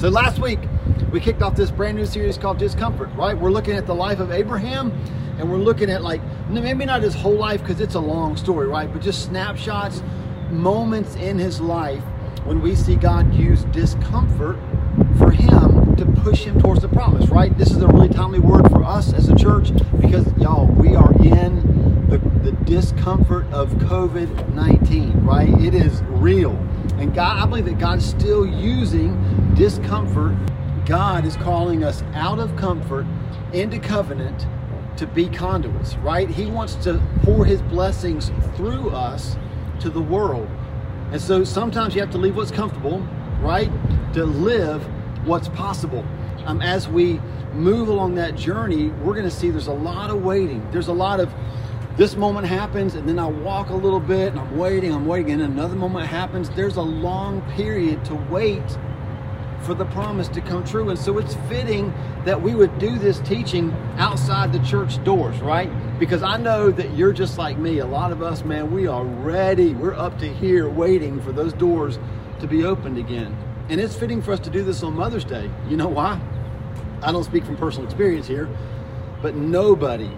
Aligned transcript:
So 0.00 0.08
last 0.08 0.38
week, 0.38 0.60
we 1.12 1.20
kicked 1.20 1.42
off 1.42 1.54
this 1.54 1.70
brand 1.70 1.98
new 1.98 2.06
series 2.06 2.38
called 2.38 2.56
Discomfort, 2.56 3.10
right? 3.16 3.36
We're 3.36 3.50
looking 3.50 3.74
at 3.74 3.86
the 3.86 3.94
life 3.94 4.18
of 4.18 4.30
Abraham 4.30 4.92
and 5.38 5.50
we're 5.50 5.58
looking 5.58 5.90
at 5.90 6.00
like, 6.00 6.22
maybe 6.48 6.86
not 6.86 7.02
his 7.02 7.14
whole 7.14 7.34
life 7.34 7.60
because 7.60 7.82
it's 7.82 7.96
a 7.96 8.00
long 8.00 8.34
story, 8.38 8.66
right? 8.66 8.90
But 8.90 9.02
just 9.02 9.26
snapshots, 9.26 10.02
moments 10.48 11.16
in 11.16 11.38
his 11.38 11.60
life 11.60 12.02
when 12.44 12.62
we 12.62 12.76
see 12.76 12.96
God 12.96 13.34
use 13.34 13.64
discomfort 13.64 14.56
for 15.18 15.32
him 15.32 15.94
to 15.96 16.06
push 16.22 16.44
him 16.44 16.58
towards 16.62 16.80
the 16.80 16.88
promise, 16.88 17.28
right? 17.28 17.54
This 17.58 17.70
is 17.70 17.82
a 17.82 17.86
really 17.86 18.08
timely 18.08 18.40
word 18.40 18.70
for 18.70 18.82
us 18.82 19.12
as 19.12 19.28
a 19.28 19.36
church 19.36 19.70
because, 20.00 20.26
y'all, 20.38 20.64
we 20.64 20.94
are 20.94 21.12
in 21.22 22.06
the, 22.08 22.16
the 22.42 22.52
discomfort 22.64 23.44
of 23.52 23.68
COVID 23.72 24.54
19, 24.54 25.26
right? 25.26 25.50
It 25.60 25.74
is 25.74 26.00
real. 26.04 26.58
And 27.00 27.14
God, 27.14 27.38
I 27.38 27.46
believe 27.46 27.64
that 27.64 27.78
God's 27.78 28.04
still 28.04 28.44
using 28.46 29.54
discomfort. 29.54 30.36
God 30.84 31.24
is 31.24 31.34
calling 31.34 31.82
us 31.82 32.02
out 32.12 32.38
of 32.38 32.54
comfort 32.56 33.06
into 33.54 33.78
covenant 33.78 34.46
to 34.98 35.06
be 35.06 35.26
conduits, 35.26 35.96
right? 35.96 36.28
He 36.28 36.44
wants 36.44 36.74
to 36.84 37.00
pour 37.22 37.46
his 37.46 37.62
blessings 37.62 38.30
through 38.54 38.90
us 38.90 39.38
to 39.80 39.88
the 39.88 40.02
world. 40.02 40.46
And 41.10 41.20
so 41.20 41.42
sometimes 41.42 41.94
you 41.94 42.02
have 42.02 42.10
to 42.10 42.18
leave 42.18 42.36
what's 42.36 42.50
comfortable, 42.50 43.00
right? 43.40 43.70
To 44.12 44.26
live 44.26 44.86
what's 45.26 45.48
possible. 45.48 46.04
Um, 46.44 46.60
as 46.60 46.86
we 46.86 47.18
move 47.54 47.88
along 47.88 48.16
that 48.16 48.34
journey, 48.34 48.88
we're 48.88 49.14
going 49.14 49.24
to 49.24 49.30
see 49.30 49.50
there's 49.50 49.68
a 49.68 49.72
lot 49.72 50.10
of 50.10 50.22
waiting. 50.22 50.70
There's 50.70 50.88
a 50.88 50.92
lot 50.92 51.18
of 51.18 51.32
this 52.00 52.16
moment 52.16 52.46
happens 52.46 52.94
and 52.94 53.06
then 53.06 53.18
I 53.18 53.26
walk 53.26 53.68
a 53.68 53.74
little 53.74 54.00
bit 54.00 54.28
and 54.28 54.40
I'm 54.40 54.56
waiting, 54.56 54.90
I'm 54.90 55.04
waiting, 55.04 55.32
and 55.32 55.42
another 55.42 55.76
moment 55.76 56.06
happens. 56.06 56.48
There's 56.48 56.76
a 56.76 56.82
long 56.82 57.42
period 57.56 58.06
to 58.06 58.14
wait 58.14 58.64
for 59.60 59.74
the 59.74 59.84
promise 59.84 60.26
to 60.28 60.40
come 60.40 60.64
true. 60.64 60.88
And 60.88 60.98
so 60.98 61.18
it's 61.18 61.34
fitting 61.50 61.92
that 62.24 62.40
we 62.40 62.54
would 62.54 62.78
do 62.78 62.98
this 62.98 63.20
teaching 63.20 63.70
outside 63.98 64.50
the 64.50 64.60
church 64.60 65.04
doors, 65.04 65.38
right? 65.42 65.70
Because 65.98 66.22
I 66.22 66.38
know 66.38 66.70
that 66.70 66.94
you're 66.94 67.12
just 67.12 67.36
like 67.36 67.58
me. 67.58 67.80
A 67.80 67.86
lot 67.86 68.12
of 68.12 68.22
us, 68.22 68.46
man, 68.46 68.72
we 68.72 68.86
are 68.86 69.04
ready. 69.04 69.74
We're 69.74 69.92
up 69.92 70.18
to 70.20 70.32
here 70.32 70.70
waiting 70.70 71.20
for 71.20 71.32
those 71.32 71.52
doors 71.52 71.98
to 72.38 72.46
be 72.46 72.64
opened 72.64 72.96
again. 72.96 73.36
And 73.68 73.78
it's 73.78 73.94
fitting 73.94 74.22
for 74.22 74.32
us 74.32 74.40
to 74.40 74.48
do 74.48 74.64
this 74.64 74.82
on 74.82 74.94
Mother's 74.96 75.26
Day. 75.26 75.50
You 75.68 75.76
know 75.76 75.88
why? 75.88 76.18
I 77.02 77.12
don't 77.12 77.24
speak 77.24 77.44
from 77.44 77.58
personal 77.58 77.84
experience 77.84 78.26
here, 78.26 78.48
but 79.20 79.34
nobody 79.34 80.10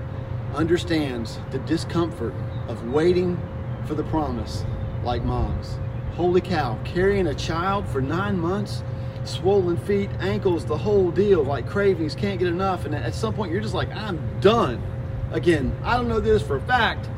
understands 0.54 1.38
the 1.50 1.58
discomfort 1.60 2.34
of 2.68 2.92
waiting 2.92 3.40
for 3.86 3.94
the 3.94 4.04
promise 4.04 4.64
like 5.04 5.24
moms. 5.24 5.78
Holy 6.14 6.40
cow, 6.40 6.78
carrying 6.84 7.26
a 7.26 7.34
child 7.34 7.88
for 7.88 8.00
nine 8.00 8.38
months, 8.38 8.82
swollen 9.24 9.76
feet, 9.76 10.10
ankles, 10.20 10.64
the 10.64 10.76
whole 10.76 11.10
deal, 11.10 11.42
like 11.42 11.66
cravings, 11.66 12.14
can't 12.14 12.38
get 12.38 12.48
enough. 12.48 12.84
And 12.84 12.94
at 12.94 13.14
some 13.14 13.34
point, 13.34 13.52
you're 13.52 13.62
just 13.62 13.74
like, 13.74 13.90
I'm 13.90 14.40
done. 14.40 14.82
Again, 15.32 15.76
I 15.82 15.96
don't 15.96 16.08
know 16.08 16.20
this 16.20 16.42
for 16.42 16.56
a 16.56 16.60
fact. 16.60 17.08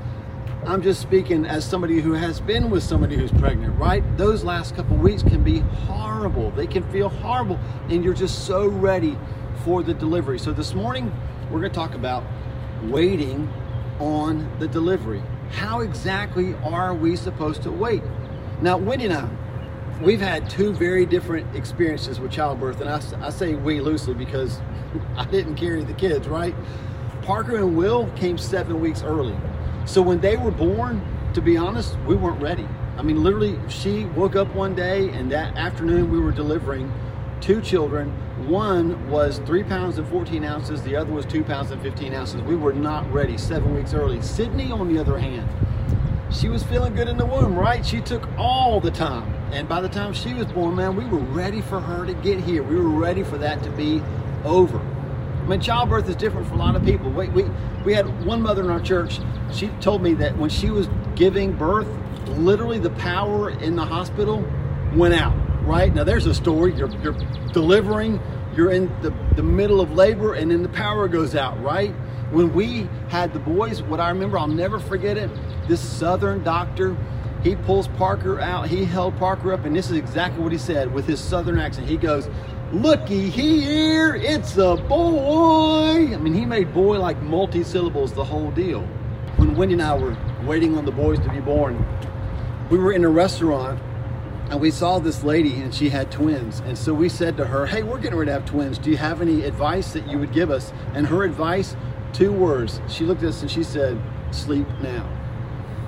I'm 0.66 0.80
just 0.80 1.02
speaking 1.02 1.44
as 1.44 1.64
somebody 1.64 2.00
who 2.00 2.12
has 2.12 2.40
been 2.40 2.70
with 2.70 2.82
somebody 2.82 3.16
who's 3.16 3.32
pregnant, 3.32 3.78
right? 3.78 4.02
Those 4.16 4.44
last 4.44 4.74
couple 4.74 4.96
weeks 4.96 5.22
can 5.22 5.42
be 5.42 5.58
horrible. 5.58 6.52
They 6.52 6.66
can 6.66 6.82
feel 6.90 7.10
horrible, 7.10 7.58
and 7.90 8.02
you're 8.02 8.14
just 8.14 8.46
so 8.46 8.68
ready 8.68 9.18
for 9.62 9.82
the 9.82 9.92
delivery. 9.92 10.38
So 10.38 10.52
this 10.52 10.72
morning, 10.72 11.12
we're 11.50 11.60
going 11.60 11.70
to 11.70 11.74
talk 11.74 11.94
about 11.94 12.24
waiting 12.90 13.52
on 13.98 14.48
the 14.58 14.68
delivery. 14.68 15.22
How 15.50 15.80
exactly 15.80 16.54
are 16.64 16.94
we 16.94 17.16
supposed 17.16 17.62
to 17.62 17.70
wait? 17.70 18.02
Now, 18.60 18.76
Wendy 18.76 19.06
and 19.06 19.14
I, 19.14 19.28
we've 20.00 20.20
had 20.20 20.48
two 20.50 20.72
very 20.72 21.06
different 21.06 21.54
experiences 21.54 22.18
with 22.20 22.32
childbirth, 22.32 22.80
and 22.80 22.90
I, 22.90 23.00
I 23.26 23.30
say 23.30 23.54
we 23.54 23.80
loosely 23.80 24.14
because 24.14 24.60
I 25.16 25.24
didn't 25.26 25.56
carry 25.56 25.84
the 25.84 25.94
kids, 25.94 26.28
right? 26.28 26.54
Parker 27.22 27.56
and 27.56 27.76
Will 27.76 28.08
came 28.16 28.36
seven 28.36 28.80
weeks 28.80 29.02
early. 29.02 29.36
So 29.86 30.02
when 30.02 30.20
they 30.20 30.36
were 30.36 30.50
born, 30.50 31.02
to 31.34 31.40
be 31.40 31.56
honest, 31.56 31.96
we 32.06 32.14
weren't 32.14 32.40
ready. 32.40 32.66
I 32.96 33.02
mean, 33.02 33.22
literally, 33.22 33.58
she 33.68 34.04
woke 34.06 34.36
up 34.36 34.54
one 34.54 34.74
day, 34.74 35.08
and 35.10 35.30
that 35.32 35.56
afternoon 35.56 36.10
we 36.10 36.20
were 36.20 36.32
delivering 36.32 36.92
two 37.40 37.60
children. 37.60 38.12
One 38.46 39.08
was 39.10 39.38
three 39.46 39.62
pounds 39.62 39.96
and 39.96 40.06
14 40.06 40.44
ounces, 40.44 40.82
the 40.82 40.96
other 40.96 41.10
was 41.10 41.24
two 41.24 41.42
pounds 41.42 41.70
and 41.70 41.80
15 41.80 42.12
ounces. 42.12 42.42
We 42.42 42.56
were 42.56 42.74
not 42.74 43.10
ready 43.10 43.38
seven 43.38 43.74
weeks 43.74 43.94
early. 43.94 44.20
Sydney, 44.20 44.70
on 44.70 44.92
the 44.92 45.00
other 45.00 45.18
hand, 45.18 45.48
she 46.30 46.48
was 46.48 46.62
feeling 46.62 46.94
good 46.94 47.08
in 47.08 47.16
the 47.16 47.24
womb, 47.24 47.58
right? 47.58 47.84
She 47.84 48.02
took 48.02 48.28
all 48.36 48.80
the 48.80 48.90
time. 48.90 49.32
And 49.50 49.66
by 49.66 49.80
the 49.80 49.88
time 49.88 50.12
she 50.12 50.34
was 50.34 50.46
born, 50.46 50.74
man, 50.74 50.94
we 50.94 51.06
were 51.06 51.20
ready 51.20 51.62
for 51.62 51.80
her 51.80 52.04
to 52.04 52.12
get 52.12 52.38
here. 52.38 52.62
We 52.62 52.76
were 52.76 52.88
ready 52.88 53.22
for 53.22 53.38
that 53.38 53.62
to 53.62 53.70
be 53.70 54.02
over. 54.44 54.78
I 54.78 55.46
mean, 55.46 55.60
childbirth 55.62 56.06
is 56.10 56.16
different 56.16 56.46
for 56.46 56.54
a 56.54 56.58
lot 56.58 56.76
of 56.76 56.84
people. 56.84 57.10
We, 57.10 57.28
we, 57.28 57.44
we 57.86 57.94
had 57.94 58.26
one 58.26 58.42
mother 58.42 58.62
in 58.62 58.68
our 58.68 58.80
church, 58.80 59.20
she 59.54 59.68
told 59.80 60.02
me 60.02 60.12
that 60.14 60.36
when 60.36 60.50
she 60.50 60.68
was 60.68 60.86
giving 61.14 61.52
birth, 61.52 61.88
literally 62.28 62.78
the 62.78 62.90
power 62.90 63.48
in 63.50 63.74
the 63.74 63.84
hospital 63.86 64.44
went 64.94 65.14
out 65.14 65.43
right? 65.64 65.92
Now 65.94 66.04
there's 66.04 66.26
a 66.26 66.34
story. 66.34 66.74
You're, 66.74 66.90
you're 67.00 67.16
delivering, 67.52 68.20
you're 68.56 68.70
in 68.70 68.88
the, 69.02 69.14
the 69.36 69.42
middle 69.42 69.80
of 69.80 69.92
labor, 69.92 70.34
and 70.34 70.50
then 70.50 70.62
the 70.62 70.68
power 70.68 71.08
goes 71.08 71.34
out, 71.34 71.60
right? 71.62 71.90
When 72.30 72.52
we 72.52 72.88
had 73.08 73.32
the 73.32 73.38
boys, 73.38 73.82
what 73.82 74.00
I 74.00 74.08
remember, 74.08 74.38
I'll 74.38 74.46
never 74.46 74.78
forget 74.78 75.16
it. 75.16 75.30
This 75.68 75.80
southern 75.80 76.42
doctor, 76.42 76.96
he 77.42 77.56
pulls 77.56 77.88
Parker 77.88 78.40
out. 78.40 78.68
He 78.68 78.84
held 78.84 79.16
Parker 79.18 79.52
up, 79.52 79.64
and 79.64 79.74
this 79.74 79.90
is 79.90 79.96
exactly 79.96 80.42
what 80.42 80.52
he 80.52 80.58
said 80.58 80.92
with 80.92 81.06
his 81.06 81.20
southern 81.20 81.58
accent. 81.58 81.86
He 81.86 81.96
goes, 81.96 82.28
Looky 82.72 83.30
here, 83.30 84.16
it's 84.16 84.56
a 84.56 84.76
boy. 84.76 86.12
I 86.12 86.16
mean, 86.16 86.34
he 86.34 86.44
made 86.44 86.74
boy 86.74 86.98
like 86.98 87.20
multi 87.22 87.62
syllables 87.62 88.12
the 88.12 88.24
whole 88.24 88.50
deal. 88.50 88.80
When 89.36 89.54
Wendy 89.54 89.74
and 89.74 89.82
I 89.82 89.96
were 89.96 90.16
waiting 90.44 90.76
on 90.76 90.84
the 90.84 90.90
boys 90.90 91.20
to 91.20 91.28
be 91.28 91.40
born, 91.40 91.86
we 92.70 92.78
were 92.78 92.92
in 92.92 93.04
a 93.04 93.08
restaurant 93.08 93.80
and 94.50 94.60
we 94.60 94.70
saw 94.70 94.98
this 94.98 95.24
lady 95.24 95.54
and 95.54 95.74
she 95.74 95.88
had 95.88 96.10
twins. 96.10 96.60
And 96.60 96.76
so 96.76 96.92
we 96.92 97.08
said 97.08 97.36
to 97.38 97.46
her 97.46 97.66
hey 97.66 97.82
we're 97.82 97.98
getting 97.98 98.18
ready 98.18 98.28
to 98.28 98.32
have 98.34 98.44
twins. 98.44 98.78
Do 98.78 98.90
you 98.90 98.96
have 98.96 99.22
any 99.22 99.42
advice 99.42 99.92
that 99.92 100.06
you 100.06 100.18
would 100.18 100.32
give 100.32 100.50
us? 100.50 100.72
And 100.94 101.06
her 101.06 101.24
advice 101.24 101.76
two 102.12 102.32
words. 102.32 102.80
She 102.88 103.04
looked 103.04 103.22
at 103.22 103.30
us 103.30 103.42
and 103.42 103.50
she 103.50 103.62
said 103.62 104.00
sleep 104.30 104.66
now. 104.82 105.08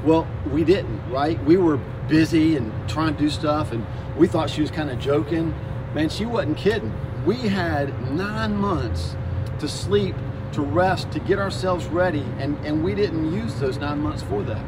Well 0.05 0.27
we 0.51 0.65
didn't 0.65 1.09
right? 1.11 1.43
We 1.45 1.57
were 1.57 1.77
busy 2.09 2.57
and 2.57 2.73
trying 2.89 3.15
to 3.15 3.23
do 3.23 3.31
stuff 3.31 3.73
and 3.73 3.87
we 4.17 4.27
thought 4.27 4.49
she 4.49 4.63
was 4.63 4.71
kind 4.71 4.91
of 4.91 4.99
joking. 4.99 5.55
Man 5.95 6.09
she 6.09 6.25
wasn't 6.25 6.57
kidding. 6.57 6.95
We 7.27 7.37
had 7.37 8.11
nine 8.13 8.57
months 8.57 9.17
to 9.59 9.69
sleep 9.69 10.17
to 10.53 10.63
rest 10.63 11.11
to 11.13 11.21
get 11.21 11.39
ourselves 11.39 11.87
ready 11.87 12.25
and, 12.39 12.57
and 12.65 12.83
we 12.83 12.95
didn't 12.95 13.33
use 13.33 13.55
those 13.57 13.77
nine 13.77 14.01
months 14.01 14.23
for 14.23 14.43
that. 14.45 14.65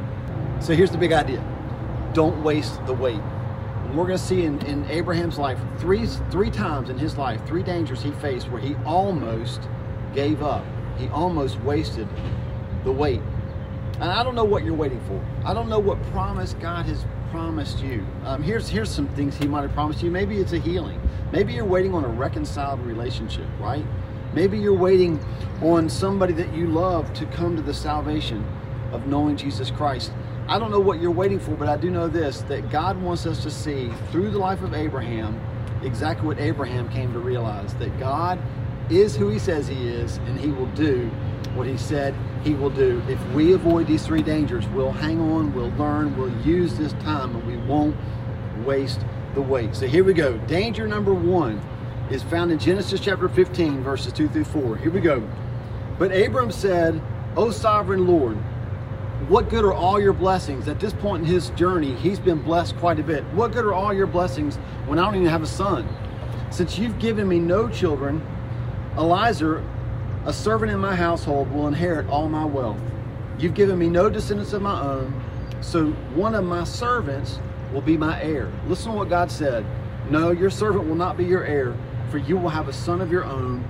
So 0.61 0.75
here's 0.75 0.91
the 0.91 0.99
big 0.99 1.13
idea. 1.13 1.43
Don't 2.13 2.43
waste 2.43 2.85
the 2.87 2.93
wait 2.93 3.21
we're 3.97 4.07
going 4.07 4.19
to 4.19 4.25
see 4.25 4.45
in, 4.45 4.61
in 4.67 4.85
Abraham's 4.91 5.39
life 5.39 5.59
three 5.79 6.07
three 6.31 6.51
times 6.51 6.91
in 6.91 6.99
his 6.99 7.17
life, 7.17 7.45
three 7.47 7.63
dangers 7.63 8.03
he 8.03 8.13
faced 8.13 8.51
where 8.51 8.61
he 8.61 8.75
almost 8.85 9.61
gave 10.15 10.43
up. 10.43 10.65
He 10.99 11.09
almost 11.09 11.61
wasted 11.61 12.09
the 12.85 12.93
wait. 12.93 13.21
And 13.95 14.05
I 14.05 14.23
don't 14.23 14.35
know 14.35 14.45
what 14.45 14.65
you're 14.65 14.75
waiting 14.75 15.01
for. 15.07 15.25
I 15.45 15.55
don't 15.55 15.69
know 15.69 15.79
what 15.79 16.01
promise 16.11 16.55
God 16.55 16.87
has 16.87 17.05
promised 17.31 17.81
you. 17.81 18.07
Um, 18.25 18.43
here's 18.43 18.69
here's 18.69 18.91
some 18.91 19.09
things 19.09 19.37
He 19.37 19.47
might 19.47 19.63
have 19.63 19.73
promised 19.73 20.03
you. 20.03 20.11
Maybe 20.11 20.39
it's 20.39 20.53
a 20.53 20.59
healing. 20.59 21.01
Maybe 21.33 21.53
you're 21.53 21.65
waiting 21.65 21.95
on 21.95 22.05
a 22.05 22.09
reconciled 22.09 22.81
relationship, 22.81 23.47
right? 23.61 23.85
Maybe 24.35 24.59
you're 24.59 24.77
waiting 24.77 25.19
on 25.63 25.89
somebody 25.89 26.33
that 26.35 26.53
you 26.55 26.67
love 26.67 27.13
to 27.15 27.27
come 27.27 27.57
to 27.57 27.63
the 27.63 27.75
salvation 27.75 28.45
of 28.93 29.07
knowing 29.07 29.37
Jesus 29.37 29.71
Christ. 29.71 30.13
I 30.51 30.59
don't 30.59 30.71
know 30.71 30.81
what 30.81 30.99
you're 30.99 31.11
waiting 31.11 31.39
for, 31.39 31.51
but 31.51 31.69
I 31.69 31.77
do 31.77 31.91
know 31.91 32.09
this 32.09 32.41
that 32.43 32.71
God 32.71 33.01
wants 33.03 33.27
us 33.27 33.43
to 33.43 33.51
see 33.51 33.91
through 34.11 34.31
the 34.31 34.39
life 34.39 34.63
of 34.63 34.73
Abraham 34.73 35.39
exactly 35.83 36.27
what 36.27 36.39
Abraham 36.39 36.89
came 36.89 37.13
to 37.13 37.19
realize 37.19 37.75
that 37.75 37.99
God 37.99 38.41
is 38.89 39.15
who 39.15 39.29
he 39.29 39.39
says 39.39 39.69
he 39.69 39.87
is, 39.89 40.17
and 40.17 40.41
he 40.41 40.49
will 40.49 40.69
do 40.69 41.11
what 41.55 41.67
he 41.67 41.77
said 41.77 42.15
he 42.45 42.55
will 42.55 42.71
do. 42.71 43.03
If 43.09 43.23
we 43.33 43.53
avoid 43.53 43.87
these 43.87 44.07
three 44.07 44.23
dangers, 44.23 44.67
we'll 44.69 44.91
hang 44.91 45.21
on, 45.21 45.55
we'll 45.55 45.73
learn, 45.73 46.17
we'll 46.17 46.35
use 46.41 46.79
this 46.79 46.95
time, 46.95 47.37
and 47.37 47.47
we 47.47 47.59
won't 47.69 47.95
waste 48.65 49.01
the 49.35 49.43
wait. 49.43 49.75
So 49.75 49.87
here 49.87 50.03
we 50.03 50.15
go. 50.15 50.39
Danger 50.47 50.89
number 50.89 51.13
one 51.13 51.61
is 52.11 52.23
found 52.23 52.51
in 52.53 52.59
Genesis 52.59 53.01
chapter 53.01 53.29
15, 53.29 53.83
verses 53.83 54.15
2 54.15 54.29
through 54.29 54.45
4. 54.45 54.77
Here 54.79 54.91
we 54.91 55.01
go. 55.01 55.29
But 55.99 56.11
Abram 56.11 56.51
said, 56.51 57.03
O 57.37 57.51
sovereign 57.51 58.07
Lord, 58.07 58.39
what 59.29 59.51
good 59.51 59.63
are 59.63 59.75
all 59.75 60.01
your 60.01 60.15
blessings? 60.15 60.69
At 60.69 60.81
this 60.81 60.95
point 60.95 61.25
in 61.25 61.29
his 61.29 61.51
journey, 61.51 61.95
he's 61.95 62.19
been 62.19 62.41
blessed 62.41 62.77
quite 62.79 62.99
a 62.99 63.03
bit. 63.03 63.23
What 63.35 63.53
good 63.53 63.67
are 63.67 63.75
all 63.75 63.93
your 63.93 64.07
blessings 64.07 64.57
when 64.87 64.99
I 64.99 65.05
don't 65.05 65.17
even 65.17 65.29
have 65.29 65.43
a 65.43 65.47
son? 65.47 65.87
Since 66.51 66.79
you've 66.79 66.99
given 66.99 67.29
me 67.29 67.39
no 67.39 67.69
children, 67.69 68.27
Eliezer, 68.97 69.63
a 70.25 70.33
servant 70.33 70.73
in 70.73 70.79
my 70.79 70.97
household, 70.97 71.53
will 71.53 71.69
inherit 71.69 72.09
all 72.09 72.27
my 72.29 72.47
wealth. 72.47 72.81
You've 73.39 73.53
given 73.53 73.79
me 73.79 73.91
no 73.91 74.09
descendants 74.09 74.55
of 74.55 74.63
my 74.63 74.81
own, 74.81 75.23
so 75.61 75.91
one 76.15 76.35
of 76.35 76.45
my 76.45 76.65
servants 76.65 77.39
will 77.73 77.83
be 77.83 77.99
my 77.99 78.21
heir. 78.23 78.51
Listen 78.67 78.93
to 78.93 78.97
what 78.97 79.11
God 79.11 79.31
said. 79.31 79.65
No, 80.11 80.31
your 80.31 80.49
servant 80.49 80.89
will 80.89 80.97
not 80.97 81.19
be 81.19 81.27
your 81.27 81.45
heir, 81.45 81.77
for 82.11 82.17
you 82.17 82.39
will 82.39 82.49
have 82.49 82.69
a 82.69 82.73
son 82.73 83.03
of 83.03 83.13
your 83.13 83.25
own 83.25 83.63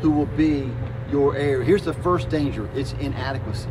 who 0.00 0.10
will 0.10 0.26
be 0.26 0.72
your 1.12 1.36
heir. 1.36 1.62
Here's 1.62 1.84
the 1.84 1.94
first 1.94 2.28
danger 2.28 2.68
it's 2.74 2.94
inadequacy. 2.94 3.68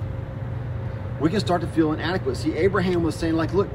We 1.24 1.30
can 1.30 1.40
start 1.40 1.62
to 1.62 1.68
feel 1.68 1.94
inadequate. 1.94 2.36
See, 2.36 2.54
Abraham 2.58 3.02
was 3.02 3.16
saying, 3.16 3.36
like, 3.36 3.54
look, 3.54 3.70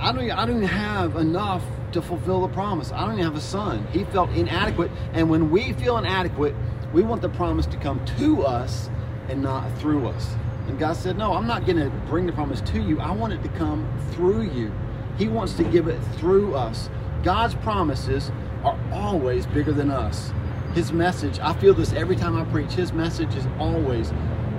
I 0.00 0.10
don't, 0.10 0.28
I 0.32 0.44
don't 0.44 0.56
even 0.56 0.68
have 0.68 1.14
enough 1.14 1.62
to 1.92 2.02
fulfill 2.02 2.40
the 2.40 2.52
promise. 2.52 2.90
I 2.90 3.02
don't 3.02 3.12
even 3.12 3.24
have 3.24 3.36
a 3.36 3.40
son. 3.40 3.86
He 3.92 4.02
felt 4.02 4.30
inadequate. 4.30 4.90
And 5.12 5.30
when 5.30 5.52
we 5.52 5.74
feel 5.74 5.96
inadequate, 5.96 6.56
we 6.92 7.04
want 7.04 7.22
the 7.22 7.28
promise 7.28 7.66
to 7.66 7.76
come 7.76 8.04
to 8.18 8.42
us 8.42 8.90
and 9.28 9.40
not 9.44 9.70
through 9.78 10.08
us. 10.08 10.34
And 10.66 10.76
God 10.76 10.96
said, 10.96 11.16
No, 11.16 11.34
I'm 11.34 11.46
not 11.46 11.66
going 11.66 11.76
to 11.76 11.88
bring 12.08 12.26
the 12.26 12.32
promise 12.32 12.60
to 12.62 12.82
you. 12.82 12.98
I 12.98 13.12
want 13.12 13.32
it 13.32 13.44
to 13.44 13.48
come 13.50 13.88
through 14.10 14.50
you. 14.50 14.72
He 15.18 15.28
wants 15.28 15.52
to 15.52 15.62
give 15.62 15.86
it 15.86 16.00
through 16.16 16.56
us. 16.56 16.90
God's 17.22 17.54
promises 17.54 18.32
are 18.64 18.76
always 18.90 19.46
bigger 19.46 19.72
than 19.72 19.92
us. 19.92 20.32
His 20.74 20.92
message, 20.92 21.38
I 21.38 21.52
feel 21.52 21.74
this 21.74 21.92
every 21.92 22.16
time 22.16 22.36
I 22.36 22.42
preach, 22.46 22.72
His 22.72 22.92
message 22.92 23.36
is 23.36 23.46
always 23.60 24.12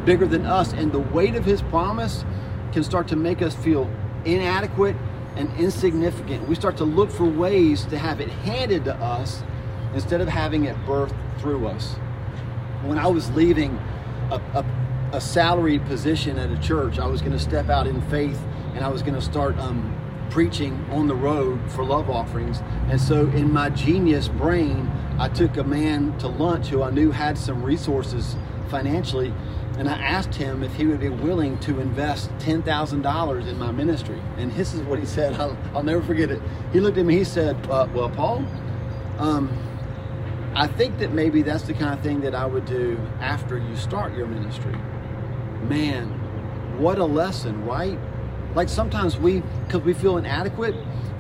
bigger 0.06 0.27
than 0.27 0.45
us. 0.45 0.74
And 0.74 0.92
the 0.92 1.00
weight 1.00 1.36
of 1.36 1.45
His 1.45 1.62
promise 1.63 2.25
can 2.71 2.83
start 2.83 3.07
to 3.09 3.15
make 3.15 3.42
us 3.42 3.56
feel 3.56 3.89
inadequate 4.25 4.95
and 5.36 5.53
insignificant. 5.57 6.48
We 6.48 6.56
start 6.56 6.77
to 6.77 6.83
look 6.83 7.12
for 7.12 7.25
ways 7.25 7.86
to 7.86 7.98
have 7.98 8.19
it 8.19 8.30
handed 8.30 8.86
to 8.86 8.95
us 8.95 9.44
instead 9.94 10.21
of 10.21 10.27
having 10.27 10.65
it 10.65 10.75
birthed 10.86 11.15
through 11.39 11.68
us. 11.68 11.94
When 12.83 12.98
I 12.98 13.07
was 13.07 13.30
leaving 13.31 13.77
a, 14.31 14.42
a, 14.53 14.65
a 15.13 15.21
salaried 15.21 15.86
position 15.86 16.38
at 16.38 16.50
a 16.50 16.57
church, 16.57 17.00
I 17.00 17.07
was 17.07 17.21
going 17.21 17.33
to 17.33 17.39
step 17.39 17.69
out 17.69 17.88
in 17.88 18.01
faith 18.04 18.39
and 18.74 18.83
I 18.83 18.88
was 18.89 19.01
going 19.01 19.15
to 19.15 19.21
start 19.21 19.57
um, 19.57 19.95
preaching 20.30 20.74
on 20.92 21.07
the 21.07 21.15
road 21.15 21.59
for 21.71 21.83
love 21.83 22.09
offerings. 22.09 22.62
And 22.89 23.00
so, 23.00 23.27
in 23.27 23.51
my 23.51 23.69
genius 23.69 24.30
brain, 24.30 24.89
I 25.19 25.27
took 25.30 25.57
a 25.57 25.63
man 25.63 26.18
to 26.19 26.27
lunch 26.27 26.68
who 26.68 26.81
I 26.81 26.89
knew 26.89 27.12
had 27.12 27.38
some 27.38 27.62
resources 27.62 28.36
financially, 28.69 29.33
and 29.81 29.89
I 29.89 29.98
asked 29.98 30.36
him 30.36 30.62
if 30.62 30.75
he 30.75 30.86
would 30.86 31.00
be 31.00 31.10
willing 31.10 31.57
to 31.62 31.80
invest 31.80 32.30
$10,000 32.38 33.48
in 33.48 33.57
my 33.57 33.72
ministry. 33.72 34.22
And 34.38 34.51
this 34.51 34.75
is 34.75 34.81
what 34.81 35.00
he 35.00 35.07
said. 35.07 35.33
I'll, 35.42 35.57
I'll 35.74 35.81
never 35.81 36.04
forget 36.04 36.30
it. 36.30 36.39
He 36.72 36.80
looked 36.80 37.00
at 37.00 37.06
me, 37.06 37.18
he 37.18 37.24
said, 37.24 37.56
uh, 37.68 37.88
Well, 37.92 38.12
Paul, 38.12 38.45
um, 39.18 39.50
I 40.54 40.68
think 40.68 41.00
that 41.00 41.13
maybe 41.13 41.42
that's 41.42 41.63
the 41.63 41.74
kind 41.74 41.95
of 41.95 42.01
thing 42.01 42.22
that 42.22 42.36
I 42.36 42.45
would 42.45 42.66
do 42.66 42.95
after 43.22 43.57
you 43.57 43.75
start 43.75 44.16
your 44.16 44.28
ministry. 44.28 44.78
Man, 45.68 46.10
what 46.80 47.00
a 47.00 47.06
lesson, 47.06 47.66
right? 47.66 47.98
Like 48.54 48.69
sometimes 48.69 49.18
we, 49.18 49.42
because 49.66 49.81
we 49.81 49.95
feel 49.95 50.18
inadequate, 50.18 50.75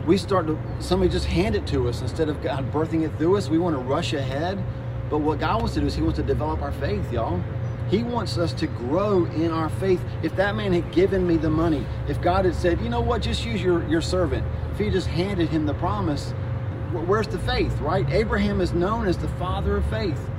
we 0.05 0.17
start 0.17 0.45
to, 0.45 0.59
somebody 0.79 1.09
just 1.09 1.25
hand 1.25 1.55
it 1.55 1.65
to 1.65 1.89
us 1.89 2.03
instead 2.03 2.29
of 2.29 2.43
God 2.43 2.71
birthing 2.71 3.01
it 3.07 3.17
through 3.17 3.37
us. 3.37 3.49
We 3.49 3.57
want 3.57 3.75
to 3.75 3.81
rush 3.81 4.13
ahead. 4.13 4.63
But 5.09 5.17
what 5.17 5.39
God 5.39 5.61
wants 5.61 5.73
to 5.73 5.81
do 5.81 5.87
is 5.87 5.95
He 5.95 6.03
wants 6.03 6.17
to 6.19 6.23
develop 6.23 6.61
our 6.61 6.71
faith, 6.73 7.11
y'all. 7.11 7.43
He 7.91 8.03
wants 8.03 8.37
us 8.37 8.53
to 8.53 8.67
grow 8.67 9.25
in 9.25 9.51
our 9.51 9.67
faith. 9.67 10.01
If 10.23 10.33
that 10.37 10.55
man 10.55 10.71
had 10.71 10.93
given 10.93 11.27
me 11.27 11.35
the 11.35 11.49
money, 11.49 11.85
if 12.07 12.21
God 12.21 12.45
had 12.45 12.55
said, 12.55 12.79
you 12.79 12.87
know 12.87 13.01
what, 13.01 13.21
just 13.21 13.45
use 13.45 13.61
your, 13.61 13.85
your 13.89 14.01
servant, 14.01 14.47
if 14.71 14.79
he 14.79 14.89
just 14.89 15.07
handed 15.07 15.49
him 15.49 15.65
the 15.65 15.73
promise, 15.73 16.31
where's 16.93 17.27
the 17.27 17.39
faith, 17.39 17.77
right? 17.81 18.09
Abraham 18.09 18.61
is 18.61 18.71
known 18.71 19.07
as 19.07 19.17
the 19.17 19.27
father 19.27 19.75
of 19.75 19.85
faith 19.87 20.29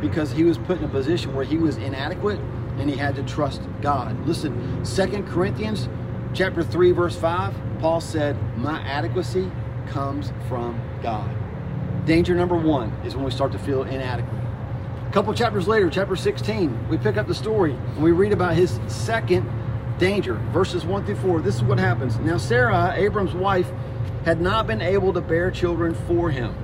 because 0.00 0.32
he 0.32 0.42
was 0.42 0.58
put 0.58 0.78
in 0.78 0.84
a 0.84 0.88
position 0.88 1.32
where 1.32 1.44
he 1.44 1.56
was 1.56 1.76
inadequate 1.76 2.40
and 2.78 2.90
he 2.90 2.96
had 2.96 3.14
to 3.14 3.22
trust 3.22 3.62
God. 3.80 4.26
Listen, 4.26 4.84
Second 4.84 5.28
Corinthians 5.28 5.88
chapter 6.34 6.64
3 6.64 6.90
verse 6.90 7.14
5, 7.14 7.54
Paul 7.78 8.00
said, 8.00 8.36
"My 8.56 8.80
adequacy 8.80 9.50
comes 9.88 10.32
from 10.48 10.80
God." 11.02 11.28
Danger 12.04 12.34
number 12.34 12.56
1 12.56 12.92
is 13.04 13.14
when 13.14 13.24
we 13.24 13.30
start 13.30 13.52
to 13.52 13.58
feel 13.58 13.82
inadequate. 13.82 14.39
A 15.10 15.12
couple 15.12 15.34
chapters 15.34 15.66
later, 15.66 15.90
chapter 15.90 16.14
16, 16.14 16.88
we 16.88 16.96
pick 16.96 17.16
up 17.16 17.26
the 17.26 17.34
story 17.34 17.72
and 17.72 18.00
we 18.00 18.12
read 18.12 18.30
about 18.30 18.54
his 18.54 18.78
second 18.86 19.44
danger, 19.98 20.34
verses 20.52 20.84
1 20.86 21.04
through 21.04 21.16
4. 21.16 21.40
This 21.40 21.56
is 21.56 21.64
what 21.64 21.80
happens. 21.80 22.16
Now, 22.20 22.38
Sarah, 22.38 22.94
Abram's 22.94 23.34
wife, 23.34 23.68
had 24.24 24.40
not 24.40 24.68
been 24.68 24.80
able 24.80 25.12
to 25.12 25.20
bear 25.20 25.50
children 25.50 25.96
for 26.06 26.30
him, 26.30 26.54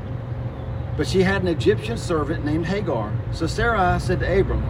but 0.97 1.09
she 1.09 1.25
had 1.25 1.43
an 1.43 1.49
Egyptian 1.49 1.99
servant 1.99 2.45
named 2.45 2.67
Hagar. 2.67 3.13
So 3.33 3.49
Sarah 3.49 3.99
said 3.99 4.21
to 4.21 4.41
Abram, 4.41 4.63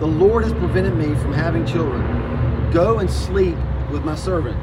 The 0.00 0.06
Lord 0.06 0.44
has 0.44 0.54
prevented 0.54 0.94
me 0.94 1.14
from 1.16 1.34
having 1.34 1.66
children. 1.66 2.70
Go 2.70 2.98
and 2.98 3.10
sleep 3.10 3.58
with 3.90 4.06
my 4.06 4.14
servant. 4.14 4.56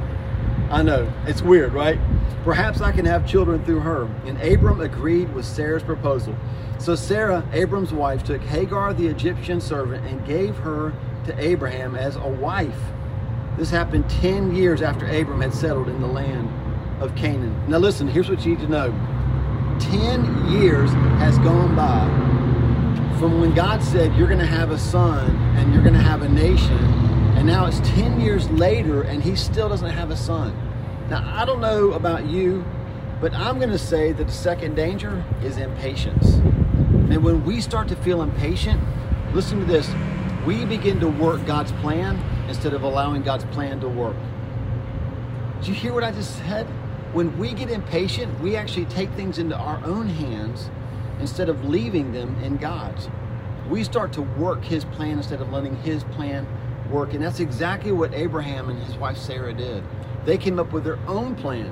I 0.70 0.82
know, 0.82 1.12
it's 1.26 1.42
weird, 1.42 1.74
right? 1.74 2.00
Perhaps 2.44 2.82
I 2.82 2.92
can 2.92 3.06
have 3.06 3.28
children 3.28 3.64
through 3.66 3.82
her. 3.82 4.04
And 4.26 4.42
Abram 4.42 4.82
agreed 4.82 5.34
with 5.34 5.46
Sarah's 5.46 5.84
proposal. 5.84 6.36
So 6.80 6.96
Sarah, 6.96 7.48
Abram's 7.54 7.94
wife, 7.94 8.24
took 8.24 8.42
Hagar 8.42 8.94
the 8.94 9.08
Egyptian 9.08 9.62
servant 9.62 10.06
and 10.06 10.26
gave 10.26 10.56
her 10.58 10.94
to 11.26 11.40
Abraham 11.40 11.96
as 11.96 12.16
a 12.16 12.28
wife. 12.28 12.80
This 13.58 13.70
happened 13.70 14.10
10 14.10 14.56
years 14.56 14.82
after 14.82 15.06
Abram 15.06 15.42
had 15.42 15.54
settled 15.54 15.88
in 15.88 16.02
the 16.02 16.08
land 16.08 16.50
of 17.02 17.16
Canaan. 17.16 17.56
Now 17.68 17.78
listen, 17.78 18.08
here's 18.08 18.30
what 18.30 18.46
you 18.46 18.56
need 18.56 18.62
to 18.62 18.68
know. 18.68 18.90
10 19.80 20.52
years 20.52 20.92
has 21.20 21.38
gone 21.40 21.76
by 21.76 22.36
from 23.20 23.40
when 23.40 23.54
God 23.54 23.82
said 23.82 24.14
you're 24.16 24.28
going 24.28 24.40
to 24.40 24.46
have 24.46 24.72
a 24.72 24.78
son 24.78 25.36
and 25.58 25.74
you're 25.74 25.82
going 25.82 25.94
to 25.94 26.02
have 26.02 26.22
a 26.22 26.30
nation, 26.30 26.78
and 27.46 27.54
now 27.54 27.68
it's 27.68 27.80
10 27.92 28.22
years 28.22 28.50
later 28.50 29.04
and 29.04 29.22
he 29.22 29.36
still 29.36 29.70
doesn't 29.70 29.92
have 29.92 30.10
a 30.10 30.18
son. 30.18 30.52
Now, 31.12 31.24
I 31.32 31.46
don't 31.46 31.62
know 31.62 31.92
about 31.92 32.26
you, 32.26 32.66
but 33.22 33.36
I'm 33.36 33.60
going 33.60 33.70
to 33.70 33.78
say 33.78 34.14
that 34.14 34.24
the 34.26 34.34
second 34.34 34.74
danger 34.74 35.24
is 35.44 35.58
impatience. 35.58 36.38
And 36.38 37.24
when 37.24 37.46
we 37.46 37.62
start 37.62 37.88
to 37.90 37.96
feel 37.98 38.24
impatient, 38.24 38.82
listen 39.32 39.60
to 39.60 39.66
this, 39.66 39.88
we 40.44 40.66
begin 40.66 41.00
to 41.02 41.08
work 41.08 41.46
God's 41.46 41.72
plan 41.74 42.20
instead 42.50 42.74
of 42.74 42.82
allowing 42.82 43.22
God's 43.22 43.46
plan 43.46 43.80
to 43.82 43.90
work. 43.90 44.18
Did 45.60 45.68
you 45.68 45.76
hear 45.76 45.94
what 45.94 46.04
I 46.04 46.12
just 46.12 46.36
said? 46.38 46.66
When 47.14 47.38
we 47.38 47.54
get 47.54 47.70
impatient, 47.70 48.40
we 48.40 48.56
actually 48.56 48.86
take 48.86 49.12
things 49.12 49.38
into 49.38 49.56
our 49.56 49.80
own 49.86 50.10
hands 50.10 50.72
instead 51.20 51.50
of 51.50 51.64
leaving 51.64 52.12
them 52.12 52.44
in 52.44 52.58
God's. 52.58 53.08
We 53.70 53.84
start 53.84 54.14
to 54.14 54.24
work 54.24 54.64
His 54.64 54.84
plan 54.84 55.20
instead 55.20 55.42
of 55.42 55.52
letting 55.52 55.76
His 55.76 56.04
plan 56.06 56.48
work. 56.90 57.14
And 57.14 57.24
that's 57.24 57.40
exactly 57.40 57.92
what 57.92 58.14
Abraham 58.14 58.70
and 58.70 58.82
his 58.84 58.96
wife 58.96 59.18
Sarah 59.18 59.54
did. 59.54 59.84
They 60.26 60.38
came 60.38 60.60
up 60.60 60.72
with 60.72 60.84
their 60.84 61.00
own 61.08 61.36
plan 61.36 61.72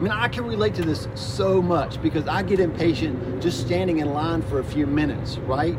I 0.00 0.02
mean, 0.02 0.12
I 0.12 0.28
can 0.28 0.46
relate 0.46 0.74
to 0.76 0.82
this 0.82 1.08
so 1.14 1.60
much 1.60 2.00
because 2.00 2.26
I 2.26 2.42
get 2.42 2.58
impatient 2.58 3.42
just 3.42 3.60
standing 3.60 3.98
in 3.98 4.14
line 4.14 4.40
for 4.40 4.58
a 4.58 4.64
few 4.64 4.86
minutes, 4.86 5.36
right? 5.36 5.76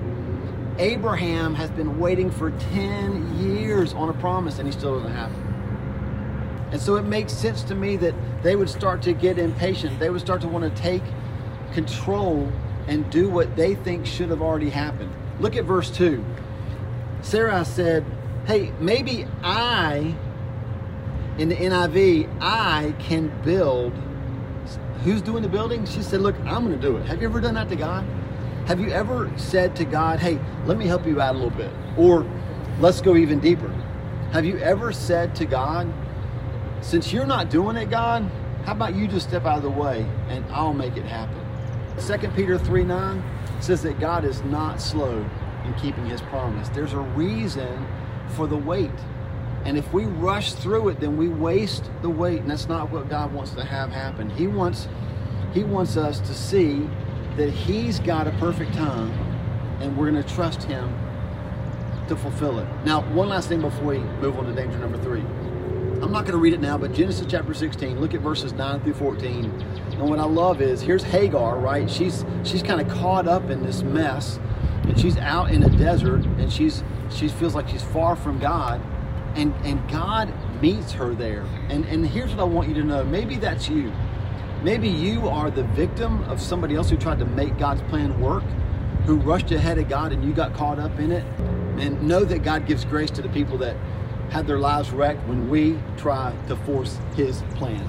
Abraham 0.78 1.56
has 1.56 1.72
been 1.72 1.98
waiting 1.98 2.30
for 2.30 2.52
10 2.52 3.40
years 3.40 3.96
on 3.96 4.10
a 4.10 4.14
promise 4.14 4.60
and 4.60 4.68
he 4.68 4.72
still 4.72 5.00
doesn't 5.00 5.16
have 5.16 5.32
it. 5.32 6.74
And 6.74 6.80
so 6.80 6.98
it 6.98 7.02
makes 7.06 7.34
sense 7.34 7.64
to 7.64 7.74
me 7.74 7.96
that 7.96 8.14
they 8.44 8.56
would 8.56 8.70
start 8.70 9.02
to 9.04 9.14
get 9.14 9.40
impatient. 9.40 9.98
They 9.98 10.12
would 10.12 10.22
start 10.22 10.40
to 10.42 10.48
want 10.48 10.64
to 10.66 10.82
take 10.82 11.02
control 11.74 12.48
and 12.88 13.10
do 13.10 13.28
what 13.28 13.56
they 13.56 13.74
think 13.74 14.06
should 14.06 14.30
have 14.30 14.44
already 14.44 14.70
happened. 14.70 15.12
Look 15.40 15.56
at 15.56 15.66
verse 15.66 15.90
2. 15.90 16.24
Sarah 17.24 17.66
said, 17.66 18.06
Hey, 18.46 18.72
maybe 18.80 19.28
I, 19.44 20.16
in 21.38 21.50
the 21.50 21.56
NIV, 21.56 22.38
I 22.42 22.96
can 23.00 23.32
build 23.44 23.94
who's 25.04 25.22
doing 25.22 25.42
the 25.44 25.50
building? 25.50 25.86
She 25.86 26.02
said, 26.02 26.22
Look, 26.22 26.36
I'm 26.42 26.66
going 26.66 26.80
to 26.80 26.82
do 26.82 26.98
it. 26.98 27.06
Have 27.06 27.22
you 27.22 27.28
ever 27.28 27.42
done 27.42 27.56
that 27.56 27.70
to 27.70 27.76
God? 27.76 28.06
Have 28.68 28.80
you 28.80 28.90
ever 28.90 29.32
said 29.38 29.76
to 29.78 29.86
God, 29.86 30.20
Hey, 30.20 30.40
let 30.66 30.78
me 30.78 30.86
help 30.86 31.06
you 31.06 31.20
out 31.22 31.36
a 31.36 31.38
little 31.38 31.50
bit? 31.50 31.72
Or 31.98 32.26
let's 32.80 33.02
go 33.02 33.16
even 33.16 33.40
deeper. 33.40 33.70
Have 34.32 34.46
you 34.46 34.58
ever 34.60 34.92
said 34.92 35.36
to 35.36 35.46
God, 35.46 35.92
Since 36.82 37.12
you're 37.12 37.26
not 37.26 37.50
doing 37.50 37.76
it, 37.76 37.90
God, 37.90 38.30
how 38.66 38.74
about 38.74 38.96
you 38.96 39.08
just 39.08 39.28
step 39.28 39.46
out 39.46 39.58
of 39.58 39.64
the 39.64 39.72
way 39.72 40.06
and 40.30 40.46
I'll 40.52 40.74
make 40.74 40.98
it 40.98 41.06
happen? 41.06 41.40
2 42.00 42.30
Peter 42.30 42.58
3 42.58 42.84
9 42.84 43.24
says 43.60 43.82
that 43.84 44.00
God 44.00 44.24
is 44.26 44.42
not 44.44 44.80
slow 44.80 45.26
in 45.66 45.74
keeping 45.76 46.06
his 46.06 46.22
promise. 46.22 46.70
There's 46.70 46.94
a 46.94 47.00
reason 47.00 47.86
for 48.32 48.48
the 48.48 48.58
wait. 48.58 48.92
And 49.66 49.78
if 49.78 49.94
we 49.94 50.06
rush 50.06 50.54
through 50.54 50.90
it, 50.90 51.00
then 51.00 51.18
we 51.18 51.30
waste 51.30 51.90
the 52.02 52.10
wait, 52.10 52.42
and 52.42 52.50
that's 52.50 52.68
not 52.68 52.90
what 52.92 53.10
God 53.10 53.32
wants 53.32 53.52
to 53.52 53.64
have 53.64 53.92
happen. 53.92 54.30
He 54.32 54.48
wants 54.48 54.88
He 55.54 55.64
wants 55.64 55.98
us 55.98 56.20
to 56.22 56.34
see 56.34 56.90
that 57.38 57.50
He's 57.50 58.00
got 58.00 58.28
a 58.28 58.32
perfect 58.32 58.74
time, 58.74 59.12
and 59.80 59.96
we're 59.96 60.10
going 60.10 60.24
to 60.24 60.36
trust 60.36 60.64
Him 60.64 60.92
to 62.08 62.16
fulfill 62.16 62.60
it. 62.60 62.68
Now, 62.86 63.02
one 63.14 63.30
last 63.30 63.48
thing 63.48 63.62
before 63.62 63.86
we 63.86 64.00
move 64.00 64.38
on 64.38 64.46
to 64.46 64.54
danger 64.54 64.78
number 64.80 64.98
three. 64.98 65.24
I'm 66.02 66.12
not 66.12 66.22
going 66.22 66.32
to 66.34 66.40
read 66.40 66.54
it 66.54 66.60
now, 66.62 66.80
but 66.80 66.94
Genesis 66.94 67.28
chapter 67.30 67.54
16, 67.54 68.00
look 68.02 68.16
at 68.16 68.22
verses 68.22 68.54
9 68.54 68.82
through 68.82 68.96
14. 68.96 69.46
And 69.46 70.10
what 70.10 70.18
I 70.18 70.24
love 70.24 70.60
is 70.60 70.82
here's 70.82 71.04
Hagar, 71.04 71.60
right? 71.60 71.90
She's 71.90 72.26
she's 72.44 72.64
kind 72.64 72.82
of 72.82 72.90
caught 72.90 73.28
up 73.28 73.52
in 73.52 73.62
this 73.62 73.84
mess, 73.84 74.40
and 74.92 75.00
she's 75.00 75.16
out 75.18 75.52
in 75.52 75.64
a 75.64 75.70
desert, 75.70 76.26
and 76.26 76.52
she's 76.52 76.84
she 77.10 77.30
feels 77.30 77.56
like 77.56 77.70
she's 77.70 77.82
far 77.82 78.14
from 78.18 78.40
God 78.40 78.82
and 79.36 79.54
and 79.64 79.90
God 79.90 80.34
meets 80.62 80.92
her 80.92 81.14
there. 81.14 81.46
And 81.70 81.86
and 81.86 82.06
here's 82.06 82.32
what 82.32 82.40
I 82.42 82.44
want 82.44 82.68
you 82.68 82.74
to 82.76 82.84
know. 82.84 83.04
Maybe 83.06 83.38
that's 83.38 83.70
you. 83.70 83.90
Maybe 84.64 84.90
you 84.90 85.30
are 85.30 85.50
the 85.50 85.64
victim 85.64 86.24
of 86.26 86.42
somebody 86.42 86.76
else 86.76 86.90
who 86.90 86.98
tried 86.98 87.20
to 87.20 87.26
make 87.26 87.58
God's 87.58 87.82
plan 87.84 88.20
work, 88.20 88.44
who 89.06 89.16
rushed 89.16 89.52
ahead 89.52 89.78
of 89.78 89.88
God 89.88 90.12
and 90.12 90.26
you 90.26 90.34
got 90.34 90.54
caught 90.54 90.78
up 90.78 91.00
in 91.00 91.12
it. 91.12 91.24
And 91.80 92.04
know 92.04 92.26
that 92.26 92.44
God 92.44 92.68
gives 92.68 92.84
grace 92.84 93.10
to 93.12 93.22
the 93.22 93.30
people 93.30 93.58
that 93.60 93.78
had 94.30 94.46
their 94.46 94.60
lives 94.60 94.92
wrecked 94.92 95.26
when 95.28 95.50
we 95.50 95.80
try 95.96 96.36
to 96.48 96.56
force 96.58 97.00
His 97.16 97.42
plan. 97.56 97.88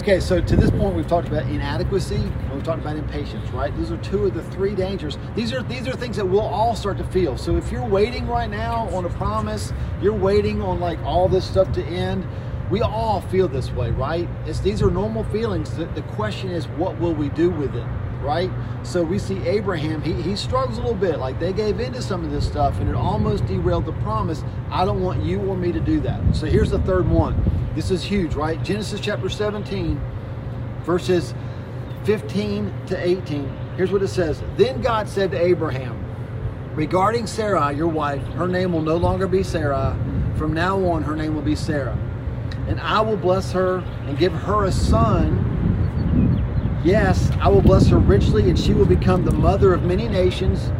Okay, 0.00 0.20
so 0.20 0.40
to 0.40 0.56
this 0.56 0.70
point, 0.70 0.94
we've 0.94 1.08
talked 1.08 1.28
about 1.28 1.42
inadequacy 1.50 2.14
and 2.14 2.52
we've 2.52 2.62
talked 2.62 2.80
about 2.80 2.96
impatience, 2.96 3.50
right? 3.50 3.76
These 3.76 3.90
are 3.90 3.96
two 3.98 4.26
of 4.26 4.32
the 4.32 4.42
three 4.44 4.74
dangers. 4.74 5.18
These 5.34 5.52
are 5.52 5.62
these 5.62 5.86
are 5.88 5.92
things 5.92 6.16
that 6.16 6.24
we'll 6.24 6.40
all 6.40 6.74
start 6.76 6.98
to 6.98 7.04
feel. 7.04 7.36
So 7.36 7.56
if 7.56 7.70
you're 7.72 7.84
waiting 7.84 8.26
right 8.26 8.48
now 8.48 8.88
on 8.94 9.04
a 9.04 9.10
promise, 9.10 9.72
you're 10.00 10.14
waiting 10.14 10.62
on 10.62 10.78
like 10.80 10.98
all 11.00 11.28
this 11.28 11.44
stuff 11.44 11.72
to 11.72 11.84
end. 11.84 12.26
We 12.70 12.80
all 12.80 13.20
feel 13.22 13.48
this 13.48 13.70
way, 13.72 13.90
right? 13.90 14.28
It's 14.46 14.60
these 14.60 14.82
are 14.82 14.90
normal 14.90 15.24
feelings. 15.24 15.76
The, 15.76 15.86
the 15.86 16.02
question 16.02 16.50
is, 16.50 16.68
what 16.68 16.98
will 16.98 17.14
we 17.14 17.28
do 17.30 17.50
with 17.50 17.74
it? 17.74 17.86
Right? 18.20 18.50
So 18.82 19.02
we 19.02 19.18
see 19.18 19.38
Abraham, 19.46 20.02
he, 20.02 20.12
he 20.14 20.36
struggles 20.36 20.78
a 20.78 20.80
little 20.80 20.96
bit. 20.96 21.18
Like 21.18 21.38
they 21.38 21.52
gave 21.52 21.80
into 21.80 22.02
some 22.02 22.24
of 22.24 22.30
this 22.30 22.46
stuff 22.46 22.78
and 22.80 22.88
it 22.88 22.94
almost 22.94 23.46
derailed 23.46 23.86
the 23.86 23.92
promise. 23.92 24.42
I 24.70 24.84
don't 24.84 25.00
want 25.00 25.22
you 25.22 25.40
or 25.40 25.56
me 25.56 25.72
to 25.72 25.80
do 25.80 26.00
that. 26.00 26.34
So 26.34 26.46
here's 26.46 26.70
the 26.70 26.80
third 26.80 27.08
one. 27.08 27.70
This 27.74 27.90
is 27.90 28.02
huge, 28.02 28.34
right? 28.34 28.62
Genesis 28.62 29.00
chapter 29.00 29.28
17, 29.28 30.00
verses 30.82 31.34
15 32.04 32.74
to 32.86 33.06
18. 33.06 33.56
Here's 33.76 33.92
what 33.92 34.02
it 34.02 34.08
says 34.08 34.42
Then 34.56 34.80
God 34.80 35.08
said 35.08 35.30
to 35.32 35.40
Abraham, 35.40 36.04
Regarding 36.74 37.26
Sarai, 37.26 37.74
your 37.76 37.88
wife, 37.88 38.22
her 38.34 38.46
name 38.46 38.72
will 38.72 38.82
no 38.82 38.96
longer 38.96 39.26
be 39.26 39.42
Sarai. 39.42 39.96
From 40.36 40.52
now 40.52 40.84
on, 40.86 41.02
her 41.02 41.16
name 41.16 41.34
will 41.34 41.42
be 41.42 41.56
Sarah. 41.56 41.98
And 42.68 42.80
I 42.80 43.00
will 43.00 43.16
bless 43.16 43.50
her 43.52 43.78
and 44.06 44.16
give 44.16 44.32
her 44.32 44.64
a 44.64 44.72
son 44.72 45.47
Yes, 46.84 47.32
I 47.40 47.48
will 47.48 47.60
bless 47.60 47.88
her 47.88 47.98
richly, 47.98 48.48
and 48.48 48.58
she 48.58 48.72
will 48.72 48.86
become 48.86 49.24
the 49.24 49.32
mother 49.32 49.74
of 49.74 49.82
many 49.82 50.06
nations. 50.06 50.70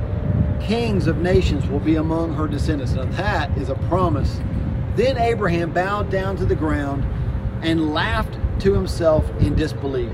Kings 0.64 1.08
of 1.08 1.18
nations 1.18 1.66
will 1.66 1.80
be 1.80 1.96
among 1.96 2.34
her 2.34 2.46
descendants. 2.46 2.92
Now, 2.92 3.04
that 3.04 3.56
is 3.58 3.68
a 3.68 3.74
promise. 3.88 4.40
Then 4.94 5.18
Abraham 5.18 5.72
bowed 5.72 6.08
down 6.08 6.36
to 6.36 6.44
the 6.44 6.54
ground 6.54 7.04
and 7.64 7.92
laughed 7.92 8.38
to 8.60 8.74
himself 8.74 9.28
in 9.40 9.56
disbelief. 9.56 10.12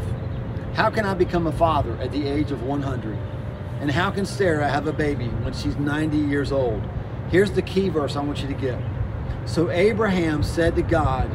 How 0.73 0.89
can 0.89 1.05
I 1.05 1.13
become 1.13 1.47
a 1.47 1.53
father 1.53 1.97
at 1.99 2.13
the 2.13 2.29
age 2.29 2.51
of 2.51 2.63
100? 2.63 3.19
And 3.81 3.91
how 3.91 4.11
can 4.11 4.25
Sarah 4.25 4.71
have 4.71 4.87
a 4.87 4.93
baby 4.93 5.27
when 5.27 5.53
she's 5.53 5.77
90 5.77 6.17
years 6.17 6.51
old? 6.51 6.83
Here's 7.31 7.53
the 7.53 7.63
key 7.63 7.91
verse 7.91 8.17
I 8.17 8.23
want 8.23 8.41
you 8.41 8.49
to 8.49 8.55
get. 8.55 8.79
So 9.45 9.71
Abraham 9.71 10.43
said 10.43 10.77
to 10.77 10.83
God, 10.83 11.31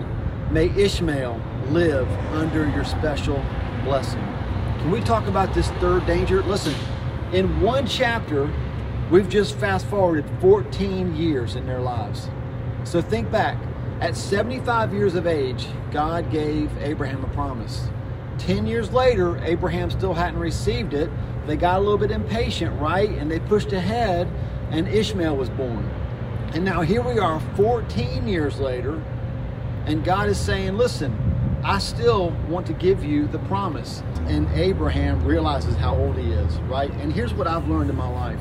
May 0.51 0.69
Ishmael 0.69 1.39
live 1.69 2.09
under 2.33 2.67
your 2.69 2.83
special 2.83 3.43
blessing. 3.83 4.38
Can 4.79 4.91
we 4.91 5.01
talk 5.01 5.27
about 5.27 5.53
this 5.53 5.67
third 5.71 6.05
danger? 6.05 6.41
Listen, 6.43 6.73
in 7.33 7.59
one 7.59 7.85
chapter, 7.85 8.49
we've 9.11 9.27
just 9.27 9.57
fast 9.57 9.85
forwarded 9.87 10.25
14 10.39 11.17
years 11.17 11.57
in 11.57 11.65
their 11.65 11.81
lives. 11.81 12.29
So 12.85 13.01
think 13.01 13.29
back. 13.29 13.57
At 13.99 14.15
75 14.15 14.93
years 14.93 15.15
of 15.15 15.27
age, 15.27 15.67
God 15.91 16.31
gave 16.31 16.71
Abraham 16.77 17.25
a 17.25 17.27
promise. 17.27 17.89
10 18.37 18.65
years 18.65 18.93
later, 18.93 19.37
Abraham 19.43 19.91
still 19.91 20.13
hadn't 20.13 20.39
received 20.39 20.93
it. 20.93 21.09
They 21.45 21.57
got 21.57 21.79
a 21.79 21.79
little 21.79 21.97
bit 21.97 22.11
impatient, 22.11 22.79
right? 22.79 23.09
And 23.09 23.29
they 23.29 23.41
pushed 23.41 23.73
ahead, 23.73 24.29
and 24.71 24.87
Ishmael 24.87 25.35
was 25.35 25.49
born. 25.49 25.91
And 26.53 26.63
now 26.63 26.79
here 26.81 27.01
we 27.01 27.19
are 27.19 27.41
14 27.57 28.29
years 28.29 28.59
later, 28.61 29.03
and 29.85 30.05
God 30.05 30.29
is 30.29 30.39
saying, 30.39 30.77
Listen, 30.77 31.28
I 31.63 31.79
still 31.79 32.31
want 32.47 32.65
to 32.67 32.73
give 32.73 33.03
you 33.03 33.27
the 33.27 33.39
promise. 33.39 34.01
And 34.27 34.47
Abraham 34.53 35.23
realizes 35.23 35.75
how 35.75 35.95
old 35.95 36.17
he 36.17 36.31
is, 36.31 36.57
right? 36.61 36.91
And 36.91 37.11
here's 37.11 37.33
what 37.33 37.47
I've 37.47 37.67
learned 37.67 37.89
in 37.89 37.95
my 37.95 38.07
life 38.07 38.39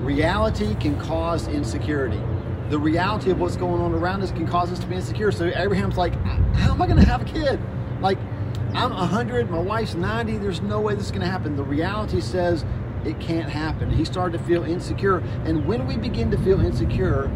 reality 0.00 0.74
can 0.76 0.98
cause 1.00 1.48
insecurity. 1.48 2.20
The 2.68 2.78
reality 2.78 3.30
of 3.30 3.40
what's 3.40 3.56
going 3.56 3.80
on 3.80 3.92
around 3.92 4.22
us 4.22 4.30
can 4.30 4.46
cause 4.46 4.70
us 4.70 4.78
to 4.80 4.86
be 4.86 4.96
insecure. 4.96 5.32
So 5.32 5.46
Abraham's 5.46 5.96
like, 5.96 6.14
How 6.54 6.72
am 6.72 6.82
I 6.82 6.86
going 6.86 6.98
to 6.98 7.06
have 7.06 7.22
a 7.22 7.24
kid? 7.24 7.60
Like, 8.00 8.18
I'm 8.74 8.90
100, 8.90 9.50
my 9.50 9.58
wife's 9.58 9.94
90, 9.94 10.38
there's 10.38 10.60
no 10.60 10.80
way 10.80 10.94
this 10.94 11.06
is 11.06 11.10
going 11.10 11.22
to 11.22 11.28
happen. 11.28 11.56
The 11.56 11.62
reality 11.62 12.20
says 12.20 12.64
it 13.04 13.18
can't 13.20 13.48
happen. 13.48 13.90
He 13.90 14.04
started 14.04 14.38
to 14.38 14.44
feel 14.44 14.64
insecure. 14.64 15.18
And 15.44 15.66
when 15.66 15.86
we 15.86 15.96
begin 15.96 16.30
to 16.32 16.38
feel 16.38 16.60
insecure, 16.60 17.30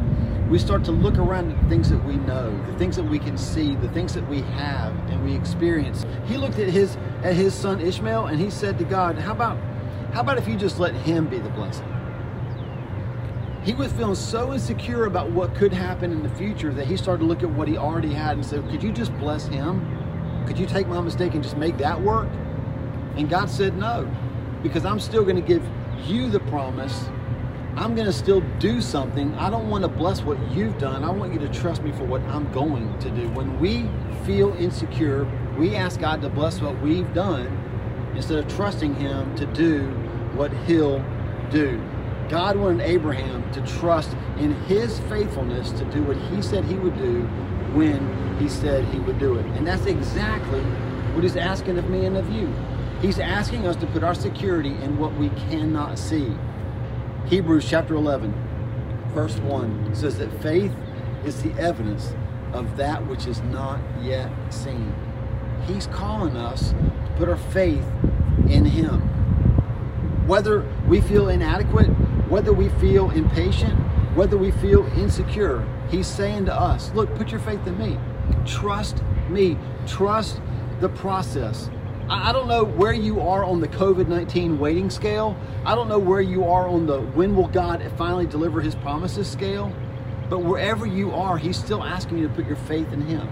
we 0.51 0.59
start 0.59 0.83
to 0.85 0.91
look 0.91 1.17
around 1.17 1.53
at 1.53 1.63
the 1.63 1.69
things 1.69 1.89
that 1.91 2.05
we 2.05 2.17
know, 2.17 2.51
the 2.67 2.77
things 2.77 2.97
that 2.97 3.05
we 3.05 3.21
can 3.21 3.39
see, 3.39 3.77
the 3.77 3.89
things 3.91 4.15
that 4.15 4.29
we 4.29 4.41
have 4.43 4.93
and 5.09 5.25
we 5.25 5.35
experience. 5.35 6.05
He 6.27 6.37
looked 6.37 6.59
at 6.59 6.69
his 6.69 6.97
at 7.23 7.35
his 7.35 7.55
son 7.55 7.81
Ishmael 7.81 8.27
and 8.27 8.41
he 8.41 8.51
said 8.51 8.77
to 8.79 8.85
God, 8.85 9.17
"How 9.17 9.33
about 9.33 9.59
how 10.13 10.23
about 10.23 10.39
if 10.39 10.49
you 10.49 10.57
just 10.57 10.81
let 10.81 10.93
him 10.93 11.27
be 11.27 11.39
the 11.39 11.51
blessing?" 11.51 11.87
He 13.63 13.75
was 13.75 13.93
feeling 13.93 14.17
so 14.17 14.53
insecure 14.53 15.05
about 15.05 15.31
what 15.31 15.55
could 15.55 15.73
happen 15.73 16.11
in 16.11 16.23
the 16.23 16.31
future 16.31 16.73
that 16.73 16.87
he 16.87 16.97
started 16.97 17.21
to 17.21 17.27
look 17.27 17.45
at 17.45 17.51
what 17.51 17.69
he 17.69 17.77
already 17.77 18.13
had 18.13 18.33
and 18.33 18.45
said, 18.45 18.69
"Could 18.71 18.83
you 18.83 18.91
just 18.91 19.17
bless 19.19 19.47
him? 19.47 19.87
Could 20.47 20.59
you 20.59 20.67
take 20.67 20.89
my 20.89 21.01
mistake 21.01 21.35
and 21.35 21.45
just 21.45 21.57
make 21.57 21.79
that 21.79 22.01
work?" 22.03 22.29
And 23.17 23.31
God 23.31 23.49
said, 23.49 23.77
"No, 23.77 24.09
because 24.65 24.85
I'm 24.85 24.99
still 24.99 25.23
going 25.23 25.37
to 25.37 25.43
give 25.43 25.63
you 26.07 26.29
the 26.29 26.41
promise 26.41 27.09
I'm 27.77 27.95
going 27.95 28.07
to 28.07 28.13
still 28.13 28.41
do 28.59 28.81
something. 28.81 29.35
I 29.35 29.49
don't 29.49 29.71
want 29.71 29.83
to 29.83 29.89
bless 29.89 30.23
what 30.23 30.39
you've 30.51 30.77
done. 30.79 31.05
I 31.05 31.11
want 31.11 31.33
you 31.33 31.39
to 31.41 31.49
trust 31.49 31.83
me 31.83 31.93
for 31.93 32.05
what 32.05 32.21
I'm 32.23 32.51
going 32.53 32.99
to 32.99 33.11
do. 33.11 33.29
When 33.31 33.59
we 33.61 33.89
feel 34.25 34.53
insecure, 34.55 35.25
we 35.57 35.77
ask 35.77 36.01
God 36.01 36.21
to 36.23 36.29
bless 36.29 36.61
what 36.61 36.81
we've 36.83 37.13
done 37.15 37.47
instead 38.15 38.39
of 38.39 38.49
trusting 38.55 38.95
Him 38.95 39.35
to 39.37 39.47
do 39.47 39.87
what 40.35 40.53
He'll 40.67 41.05
do. 41.51 41.81
God 42.31 42.57
wanted 42.57 42.87
Abraham 42.87 43.51
to 43.51 43.61
trust 43.67 44.17
in 44.39 44.55
his 44.67 45.01
faithfulness 45.01 45.73
to 45.73 45.85
do 45.87 46.05
what 46.05 46.17
he 46.17 46.41
said 46.41 46.65
he 46.65 46.77
would 46.77 46.97
do 46.97 47.23
when 47.75 48.39
he 48.39 48.49
said 48.49 48.85
he 48.85 49.01
would 49.01 49.19
do 49.19 49.35
it. 49.35 49.45
And 49.57 49.67
that's 49.67 49.87
exactly 49.87 50.61
what 51.13 51.25
he's 51.25 51.35
asking 51.35 51.77
of 51.79 51.91
me 51.91 52.07
and 52.07 52.17
of 52.17 52.31
you. 52.31 52.53
He's 53.03 53.19
asking 53.19 53.67
us 53.67 53.75
to 53.77 53.87
put 53.89 54.05
our 54.05 54.15
security 54.15 54.77
in 54.77 54.97
what 54.97 55.13
we 55.15 55.31
cannot 55.51 55.99
see. 55.99 56.33
Hebrews 57.27 57.69
chapter 57.69 57.95
11, 57.95 58.33
verse 59.15 59.37
1 59.39 59.95
says 59.95 60.19
that 60.19 60.33
faith 60.43 60.73
is 61.25 61.43
the 61.43 61.53
evidence 61.61 62.13
of 62.53 62.77
that 62.77 63.07
which 63.07 63.27
is 63.27 63.41
not 63.43 63.81
yet 64.03 64.31
seen. 64.53 64.93
He's 65.67 65.87
calling 65.87 66.37
us 66.37 66.71
to 66.71 67.13
put 67.17 67.29
our 67.29 67.37
faith 67.37 67.85
in 68.49 68.65
Him. 68.65 69.01
Whether 70.27 70.67
we 70.89 71.01
feel 71.01 71.29
inadequate, 71.29 71.89
whether 72.29 72.53
we 72.53 72.69
feel 72.81 73.11
impatient, 73.11 73.75
whether 74.17 74.37
we 74.37 74.51
feel 74.51 74.87
insecure, 74.99 75.67
He's 75.89 76.07
saying 76.07 76.47
to 76.47 76.55
us, 76.55 76.93
Look, 76.95 77.15
put 77.17 77.31
your 77.31 77.41
faith 77.41 77.65
in 77.67 77.79
me. 77.79 77.99
Trust 78.45 79.03
me. 79.29 79.57
Trust 79.87 80.41
the 80.81 80.89
process. 80.89 81.71
I 82.11 82.33
don't 82.33 82.49
know 82.49 82.65
where 82.65 82.93
you 82.93 83.21
are 83.21 83.45
on 83.45 83.61
the 83.61 83.69
COVID 83.69 84.09
19 84.09 84.59
waiting 84.59 84.91
scale. 84.91 85.37
I 85.65 85.77
don't 85.77 85.89
know 85.89 86.01
where 86.01 86.21
you 86.21 86.45
are 86.45 86.67
on 86.67 86.87
the 86.87 87.01
when 87.01 87.37
will 87.37 87.47
God 87.47 87.81
finally 87.97 88.27
deliver 88.27 88.61
his 88.61 88.75
promises 88.75 89.31
scale. 89.31 89.73
But 90.29 90.41
wherever 90.41 90.87
you 90.87 91.13
are, 91.13 91.39
he's 91.39 91.57
still 91.57 91.85
asking 91.85 92.19
you 92.19 92.27
to 92.27 92.35
put 92.35 92.47
your 92.47 92.57
faith 92.57 92.93
in 92.93 93.03
him, 93.03 93.29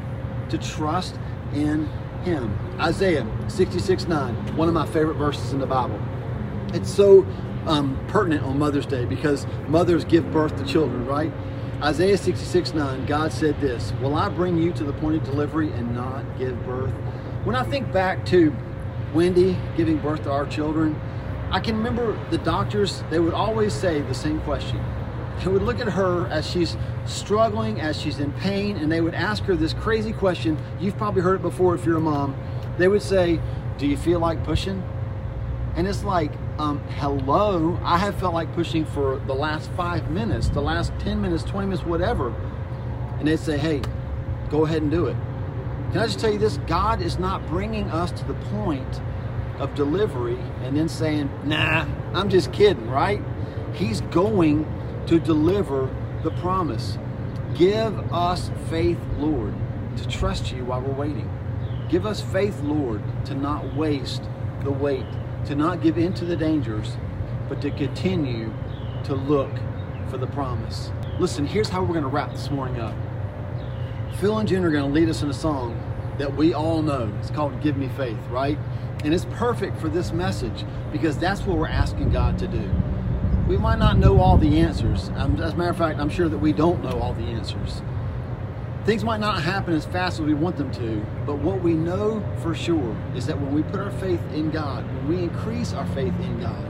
to 0.50 0.58
trust 0.58 1.18
in 1.52 1.86
him. 2.22 2.56
Isaiah 2.78 3.26
66 3.48 4.06
9, 4.06 4.56
one 4.56 4.68
of 4.68 4.74
my 4.74 4.86
favorite 4.86 5.14
verses 5.14 5.52
in 5.52 5.58
the 5.58 5.66
Bible. 5.66 6.00
It's 6.72 6.88
so 6.88 7.26
um, 7.66 7.98
pertinent 8.06 8.44
on 8.44 8.60
Mother's 8.60 8.86
Day 8.86 9.04
because 9.04 9.44
mothers 9.66 10.04
give 10.04 10.30
birth 10.30 10.56
to 10.56 10.64
children, 10.64 11.04
right? 11.04 11.32
Isaiah 11.82 12.16
66 12.16 12.74
9, 12.74 13.06
God 13.06 13.32
said 13.32 13.60
this 13.60 13.92
Will 14.00 14.14
I 14.14 14.28
bring 14.28 14.56
you 14.56 14.72
to 14.74 14.84
the 14.84 14.92
point 14.92 15.16
of 15.16 15.24
delivery 15.24 15.72
and 15.72 15.96
not 15.96 16.24
give 16.38 16.64
birth? 16.64 16.92
When 17.42 17.56
I 17.56 17.64
think 17.64 17.92
back 17.92 18.24
to 18.26 18.54
Wendy 19.14 19.56
giving 19.76 19.98
birth 19.98 20.24
to 20.24 20.30
our 20.30 20.46
children, 20.46 21.00
I 21.50 21.60
can 21.60 21.76
remember 21.76 22.18
the 22.30 22.38
doctors, 22.38 23.02
they 23.10 23.18
would 23.18 23.32
always 23.32 23.72
say 23.72 24.02
the 24.02 24.14
same 24.14 24.40
question. 24.40 24.82
They 25.40 25.50
would 25.50 25.62
look 25.62 25.80
at 25.80 25.88
her 25.88 26.26
as 26.26 26.48
she's 26.48 26.76
struggling, 27.06 27.80
as 27.80 27.98
she's 27.98 28.18
in 28.18 28.32
pain, 28.32 28.76
and 28.76 28.90
they 28.90 29.00
would 29.00 29.14
ask 29.14 29.44
her 29.44 29.56
this 29.56 29.72
crazy 29.72 30.12
question. 30.12 30.58
You've 30.80 30.96
probably 30.96 31.22
heard 31.22 31.36
it 31.36 31.42
before 31.42 31.74
if 31.74 31.86
you're 31.86 31.96
a 31.96 32.00
mom. 32.00 32.36
They 32.76 32.88
would 32.88 33.02
say, 33.02 33.40
Do 33.78 33.86
you 33.86 33.96
feel 33.96 34.18
like 34.18 34.44
pushing? 34.44 34.82
And 35.76 35.86
it's 35.86 36.02
like, 36.02 36.32
um, 36.58 36.80
hello, 36.96 37.78
I 37.84 37.98
have 37.98 38.16
felt 38.16 38.34
like 38.34 38.52
pushing 38.54 38.84
for 38.84 39.18
the 39.26 39.34
last 39.34 39.70
five 39.72 40.10
minutes, 40.10 40.48
the 40.48 40.60
last 40.60 40.92
10 40.98 41.20
minutes, 41.20 41.44
20 41.44 41.68
minutes, 41.68 41.86
whatever. 41.86 42.34
And 43.18 43.28
they'd 43.28 43.38
say, 43.38 43.56
Hey, 43.56 43.80
go 44.50 44.64
ahead 44.66 44.82
and 44.82 44.90
do 44.90 45.06
it. 45.06 45.16
Can 45.92 46.00
I 46.00 46.06
just 46.06 46.20
tell 46.20 46.30
you 46.30 46.38
this? 46.38 46.58
God 46.66 47.00
is 47.00 47.18
not 47.18 47.46
bringing 47.48 47.90
us 47.90 48.10
to 48.12 48.24
the 48.26 48.34
point 48.34 49.00
of 49.58 49.74
delivery 49.74 50.38
and 50.62 50.76
then 50.76 50.88
saying, 50.88 51.30
nah, 51.44 51.86
I'm 52.12 52.28
just 52.28 52.52
kidding, 52.52 52.90
right? 52.90 53.22
He's 53.72 54.02
going 54.02 54.66
to 55.06 55.18
deliver 55.18 55.88
the 56.22 56.30
promise. 56.32 56.98
Give 57.54 58.12
us 58.12 58.50
faith, 58.68 58.98
Lord, 59.16 59.54
to 59.96 60.06
trust 60.06 60.52
you 60.52 60.66
while 60.66 60.82
we're 60.82 60.92
waiting. 60.92 61.30
Give 61.88 62.04
us 62.04 62.20
faith, 62.20 62.60
Lord, 62.60 63.02
to 63.24 63.34
not 63.34 63.74
waste 63.74 64.22
the 64.64 64.70
wait, 64.70 65.06
to 65.46 65.54
not 65.54 65.80
give 65.80 65.96
in 65.96 66.12
to 66.14 66.26
the 66.26 66.36
dangers, 66.36 66.98
but 67.48 67.62
to 67.62 67.70
continue 67.70 68.52
to 69.04 69.14
look 69.14 69.52
for 70.10 70.18
the 70.18 70.26
promise. 70.26 70.92
Listen, 71.18 71.46
here's 71.46 71.70
how 71.70 71.80
we're 71.80 71.94
going 71.94 72.02
to 72.02 72.08
wrap 72.08 72.32
this 72.32 72.50
morning 72.50 72.78
up. 72.78 72.94
Phil 74.20 74.36
and 74.36 74.48
Jen 74.48 74.64
are 74.64 74.70
going 74.70 74.84
to 74.84 74.92
lead 74.92 75.08
us 75.08 75.22
in 75.22 75.30
a 75.30 75.34
song 75.34 75.80
that 76.18 76.34
we 76.34 76.52
all 76.52 76.82
know. 76.82 77.12
It's 77.20 77.30
called 77.30 77.60
Give 77.62 77.76
Me 77.76 77.88
Faith, 77.96 78.18
right? 78.30 78.58
And 79.04 79.14
it's 79.14 79.26
perfect 79.26 79.80
for 79.80 79.88
this 79.88 80.10
message 80.10 80.64
because 80.90 81.16
that's 81.16 81.42
what 81.42 81.56
we're 81.56 81.68
asking 81.68 82.10
God 82.10 82.36
to 82.38 82.48
do. 82.48 82.68
We 83.46 83.56
might 83.56 83.78
not 83.78 83.96
know 83.96 84.20
all 84.20 84.36
the 84.36 84.58
answers. 84.58 85.10
Um, 85.10 85.40
as 85.40 85.52
a 85.52 85.56
matter 85.56 85.70
of 85.70 85.78
fact, 85.78 86.00
I'm 86.00 86.10
sure 86.10 86.28
that 86.28 86.38
we 86.38 86.52
don't 86.52 86.82
know 86.82 86.98
all 87.00 87.12
the 87.12 87.26
answers. 87.26 87.80
Things 88.84 89.04
might 89.04 89.20
not 89.20 89.40
happen 89.40 89.72
as 89.72 89.86
fast 89.86 90.18
as 90.18 90.26
we 90.26 90.34
want 90.34 90.56
them 90.56 90.72
to, 90.72 91.06
but 91.24 91.36
what 91.38 91.62
we 91.62 91.74
know 91.74 92.20
for 92.42 92.56
sure 92.56 92.96
is 93.14 93.24
that 93.26 93.40
when 93.40 93.54
we 93.54 93.62
put 93.62 93.78
our 93.78 93.92
faith 93.92 94.20
in 94.32 94.50
God, 94.50 94.84
when 94.86 95.08
we 95.08 95.22
increase 95.22 95.72
our 95.72 95.86
faith 95.88 96.14
in 96.20 96.40
God, 96.40 96.64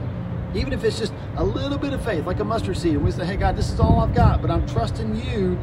even 0.55 0.71
if 0.71 0.83
it's 0.83 0.99
just 0.99 1.13
a 1.37 1.43
little 1.43 1.77
bit 1.79 1.93
of 1.93 2.03
faith, 2.03 2.25
like 2.25 2.39
a 2.39 2.43
mustard 2.43 2.77
seed, 2.77 2.93
and 2.93 3.03
we 3.03 3.11
say, 3.11 3.25
hey, 3.25 3.37
God, 3.37 3.55
this 3.55 3.71
is 3.71 3.79
all 3.79 3.99
I've 3.99 4.13
got, 4.13 4.41
but 4.41 4.51
I'm 4.51 4.67
trusting 4.67 5.15
you, 5.15 5.57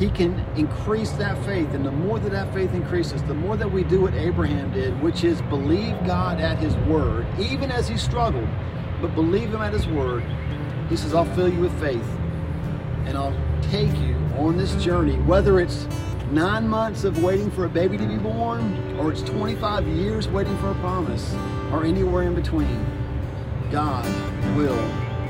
He 0.00 0.08
can 0.08 0.44
increase 0.56 1.10
that 1.12 1.36
faith. 1.44 1.74
And 1.74 1.84
the 1.84 1.92
more 1.92 2.18
that 2.18 2.32
that 2.32 2.54
faith 2.54 2.72
increases, 2.72 3.22
the 3.24 3.34
more 3.34 3.58
that 3.58 3.70
we 3.70 3.84
do 3.84 4.00
what 4.00 4.14
Abraham 4.14 4.72
did, 4.72 4.98
which 5.02 5.24
is 5.24 5.42
believe 5.42 5.94
God 6.06 6.40
at 6.40 6.58
His 6.58 6.74
word, 6.88 7.26
even 7.38 7.70
as 7.70 7.86
he 7.86 7.98
struggled, 7.98 8.48
but 9.02 9.14
believe 9.14 9.52
Him 9.52 9.60
at 9.60 9.74
His 9.74 9.86
word. 9.86 10.24
He 10.88 10.96
says, 10.96 11.14
I'll 11.14 11.26
fill 11.36 11.52
you 11.52 11.60
with 11.60 11.78
faith 11.78 12.08
and 13.04 13.18
I'll 13.18 13.36
take 13.60 13.94
you 13.98 14.14
on 14.38 14.56
this 14.56 14.74
journey, 14.82 15.16
whether 15.16 15.60
it's 15.60 15.86
nine 16.30 16.66
months 16.66 17.04
of 17.04 17.22
waiting 17.22 17.50
for 17.50 17.66
a 17.66 17.68
baby 17.68 17.98
to 17.98 18.06
be 18.06 18.16
born, 18.16 18.96
or 18.98 19.12
it's 19.12 19.22
25 19.22 19.86
years 19.86 20.28
waiting 20.28 20.56
for 20.58 20.70
a 20.70 20.74
promise, 20.76 21.34
or 21.72 21.84
anywhere 21.84 22.22
in 22.22 22.34
between. 22.34 22.86
God 23.70 24.06
will 24.56 24.78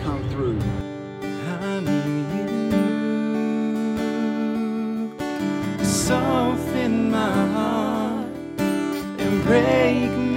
come 0.03 0.29
through. 0.31 0.80
Soften 5.91 7.11
my 7.11 7.47
heart. 7.49 8.27
And 9.19 9.45
break 9.45 10.30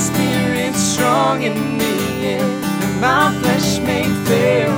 your 0.00 0.14
spirit's 0.14 0.78
strong 0.78 1.42
in 1.42 1.76
me, 1.76 2.34
and 2.34 3.00
my 3.02 3.38
flesh 3.40 3.78
may 3.80 4.04
fail. 4.24 4.72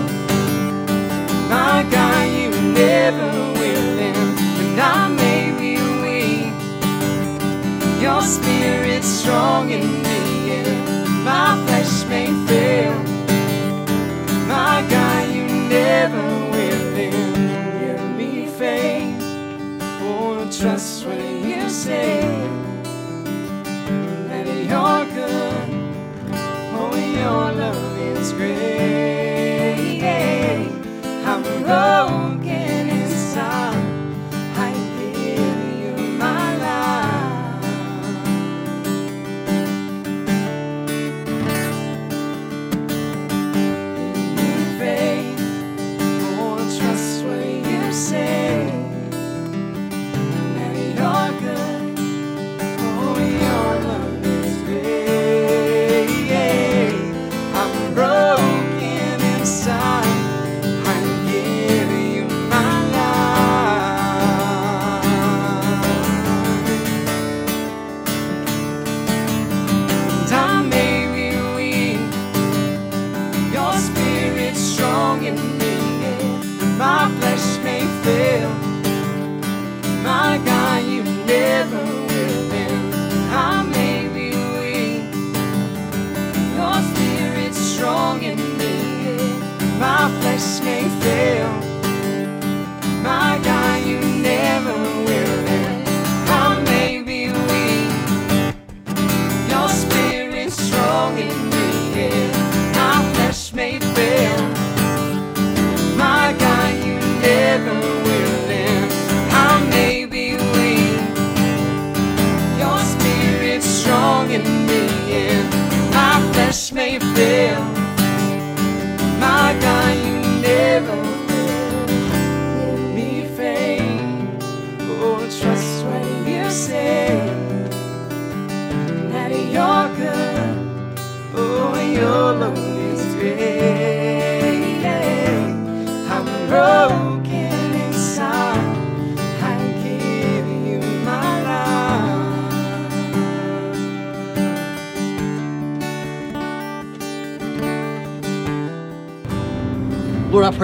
My 1.48 1.86
God, 1.88 2.26
you 2.38 2.50
never 2.72 3.30
will 3.58 3.98
end, 4.00 4.38
and 4.62 4.80
I 4.80 5.08
may 5.08 5.52
be 5.60 5.76
weak. 6.02 6.52
Your 8.02 8.20
spirit's 8.22 9.06
strong 9.06 9.70
in 9.70 10.02
me, 10.02 10.50
and 10.58 11.24
my 11.24 11.54
flesh 11.66 12.04
may 12.08 12.26
fail. 12.48 12.94
My 14.48 14.84
God, 14.90 15.30
you 15.32 15.44
never 15.68 16.24
will 16.50 16.96
end. 16.98 17.78
Give 17.80 18.16
me 18.16 18.46
faith, 18.46 19.22
oh, 20.02 20.48
trust 20.50 21.06
what 21.06 21.20
you 21.20 21.68
say. 21.68 22.41
Is. 30.02 30.06
I'm 31.26 31.42
broken 31.62 32.11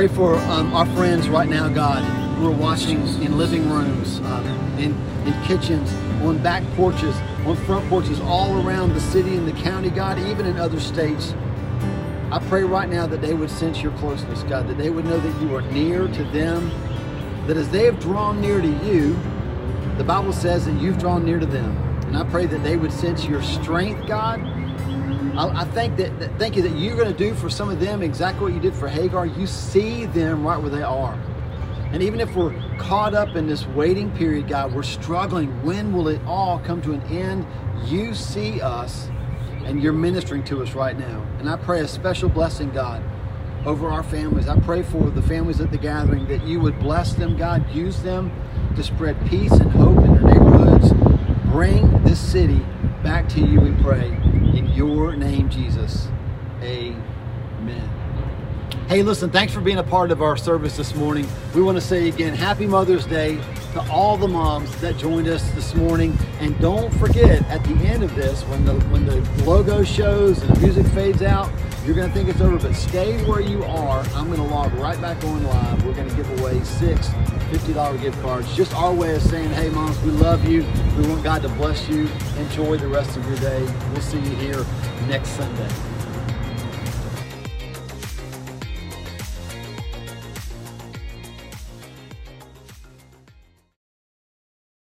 for 0.09 0.37
um, 0.37 0.75
our 0.75 0.87
friends 0.95 1.29
right 1.29 1.49
now, 1.49 1.69
God, 1.69 2.03
who 2.37 2.47
are 2.49 2.57
watching 2.57 3.01
in 3.23 3.39
living 3.39 3.69
rooms, 3.71 4.21
um, 4.21 4.47
in, 4.79 4.95
in 5.27 5.43
kitchens, 5.45 5.93
on 6.23 6.39
back 6.43 6.63
porches, 6.75 7.17
on 7.47 7.57
front 7.65 7.89
porches, 7.89 8.21
all 8.21 8.67
around 8.67 8.95
the 8.95 9.01
city 9.01 9.37
and 9.37 9.47
the 9.47 9.53
county, 9.63 9.91
God, 9.91 10.19
even 10.19 10.47
in 10.47 10.59
other 10.59 10.81
states. 10.81 11.35
I 12.31 12.39
pray 12.49 12.65
right 12.65 12.89
now 12.89 13.07
that 13.07 13.21
they 13.21 13.35
would 13.35 13.51
sense 13.51 13.83
your 13.83 13.93
closeness, 13.93 14.43
God, 14.43 14.69
that 14.69 14.79
they 14.79 14.91
would 14.91 15.05
know 15.05 15.19
that 15.19 15.43
you 15.43 15.57
are 15.57 15.63
near 15.63 16.09
to 16.09 16.25
them, 16.25 16.71
that 17.47 17.57
as 17.57 17.69
they 17.71 17.85
have 17.85 17.99
drawn 17.99 18.41
near 18.41 18.61
to 18.61 18.87
you, 18.87 19.17
the 19.97 20.05
Bible 20.05 20.33
says 20.33 20.67
that 20.67 20.81
you've 20.81 20.99
drawn 20.99 21.25
near 21.25 21.39
to 21.39 21.47
them. 21.47 21.77
And 22.07 22.17
I 22.17 22.25
pray 22.25 22.47
that 22.47 22.63
they 22.63 22.77
would 22.77 22.93
sense 22.93 23.25
your 23.25 23.43
strength, 23.43 24.07
God, 24.07 24.41
I, 25.39 25.61
I 25.61 25.65
think 25.67 25.97
that, 25.99 26.19
that 26.19 26.37
thank 26.37 26.57
you 26.57 26.63
that 26.63 26.77
you're 26.77 26.97
going 26.97 27.13
to 27.13 27.17
do 27.17 27.33
for 27.33 27.49
some 27.49 27.69
of 27.71 27.79
them 27.79 28.03
exactly 28.03 28.43
what 28.43 28.55
you 28.55 28.61
did 28.61 28.75
for 28.75 28.89
Hagar. 28.89 29.25
You 29.25 29.47
see 29.47 30.05
them 30.07 30.45
right 30.45 30.61
where 30.61 30.71
they 30.71 30.83
are. 30.83 31.15
And 31.93 32.03
even 32.03 32.21
if 32.21 32.35
we're 32.35 32.53
caught 32.77 33.15
up 33.15 33.37
in 33.37 33.47
this 33.47 33.65
waiting 33.69 34.11
period, 34.17 34.49
God, 34.49 34.75
we're 34.75 34.83
struggling. 34.83 35.65
When 35.65 35.93
will 35.93 36.09
it 36.09 36.21
all 36.27 36.59
come 36.59 36.83
to 36.83 36.93
an 36.93 37.03
end? 37.03 37.47
You 37.87 38.15
see 38.15 38.61
us 38.61 39.09
and 39.65 39.81
you're 39.81 39.93
ministering 39.93 40.43
to 40.45 40.61
us 40.63 40.75
right 40.75 40.99
now. 40.99 41.25
And 41.39 41.49
I 41.49 41.57
pray 41.57 41.81
a 41.81 41.89
special 41.89 42.29
blessing, 42.29 42.71
God, 42.71 43.03
over 43.65 43.89
our 43.89 44.03
families. 44.03 44.49
I 44.49 44.59
pray 44.59 44.83
for 44.83 45.09
the 45.09 45.23
families 45.23 45.61
at 45.61 45.71
the 45.71 45.79
gathering 45.79 46.27
that 46.27 46.43
you 46.45 46.59
would 46.59 46.81
bless 46.81 47.15
them, 47.15 47.37
God, 47.37 47.71
use 47.71 48.03
them 48.03 48.33
to 48.75 48.83
spread 48.83 49.17
peace 49.29 49.53
and 49.53 49.71
hope 49.71 49.99
in 49.99 50.15
their 50.15 50.35
neighborhoods. 50.35 50.93
Bring 51.45 52.03
this 52.03 52.19
city 52.19 52.61
back 53.03 53.29
to 53.31 53.41
you, 53.41 53.61
we 53.61 53.71
pray. 53.83 54.09
In 54.55 54.69
your 54.75 55.15
name, 55.17 55.49
Jesus. 55.49 56.09
Amen. 56.63 57.91
Hey, 58.89 59.03
listen, 59.03 59.31
thanks 59.31 59.53
for 59.53 59.61
being 59.61 59.79
a 59.79 59.83
part 59.83 60.11
of 60.11 60.23
our 60.23 60.37
service 60.37 60.77
this 60.77 60.95
morning. 60.95 61.27
We 61.55 61.63
want 61.63 61.77
to 61.77 61.81
say 61.81 62.09
again, 62.09 62.35
Happy 62.35 62.67
Mother's 62.67 63.07
Day 63.07 63.39
to 63.75 63.91
all 63.91 64.17
the 64.17 64.27
moms 64.27 64.75
that 64.81 64.97
joined 64.97 65.29
us 65.29 65.51
this 65.51 65.75
morning. 65.75 66.17
And 66.41 66.59
don't 66.59 66.93
forget, 66.95 67.43
at 67.51 67.63
the 67.65 67.75
end 67.87 68.03
of 68.03 68.15
this, 68.15 68.43
when 68.45 68.65
the 68.65 68.75
when 68.87 69.05
the 69.05 69.21
logo 69.45 69.85
shows 69.85 70.41
and 70.43 70.57
the 70.57 70.61
music 70.61 70.87
fades 70.87 71.23
out, 71.23 71.51
you're 71.89 71.97
going 71.97 72.09
to 72.09 72.15
think 72.15 72.29
it's 72.29 72.43
over, 72.43 72.59
but 72.59 72.75
stay 72.75 73.17
where 73.25 73.41
you 73.41 73.65
are. 73.65 74.01
I'm 74.15 74.27
going 74.27 74.37
to 74.37 74.43
log 74.43 74.71
right 74.75 75.01
back 75.01 75.25
on 75.25 75.43
live. 75.43 75.87
We're 75.87 75.95
going 75.95 76.11
to 76.11 76.15
give 76.17 76.39
away 76.39 76.63
six 76.63 77.09
$50 77.49 78.03
gift 78.03 78.21
cards. 78.21 78.55
Just 78.55 78.75
our 78.75 78.93
way 78.93 79.15
of 79.15 79.23
saying, 79.23 79.49
hey, 79.53 79.71
moms, 79.71 79.99
we 80.03 80.11
love 80.11 80.47
you. 80.47 80.67
We 80.99 81.09
want 81.09 81.25
God 81.25 81.41
to 81.41 81.49
bless 81.49 81.89
you. 81.89 82.07
Enjoy 82.37 82.77
the 82.77 82.89
rest 82.89 83.17
of 83.17 83.27
your 83.27 83.39
day. 83.39 83.63
We'll 83.91 84.03
see 84.03 84.19
you 84.19 84.37
here 84.37 84.67
next 85.07 85.31
Sunday. 85.31 85.98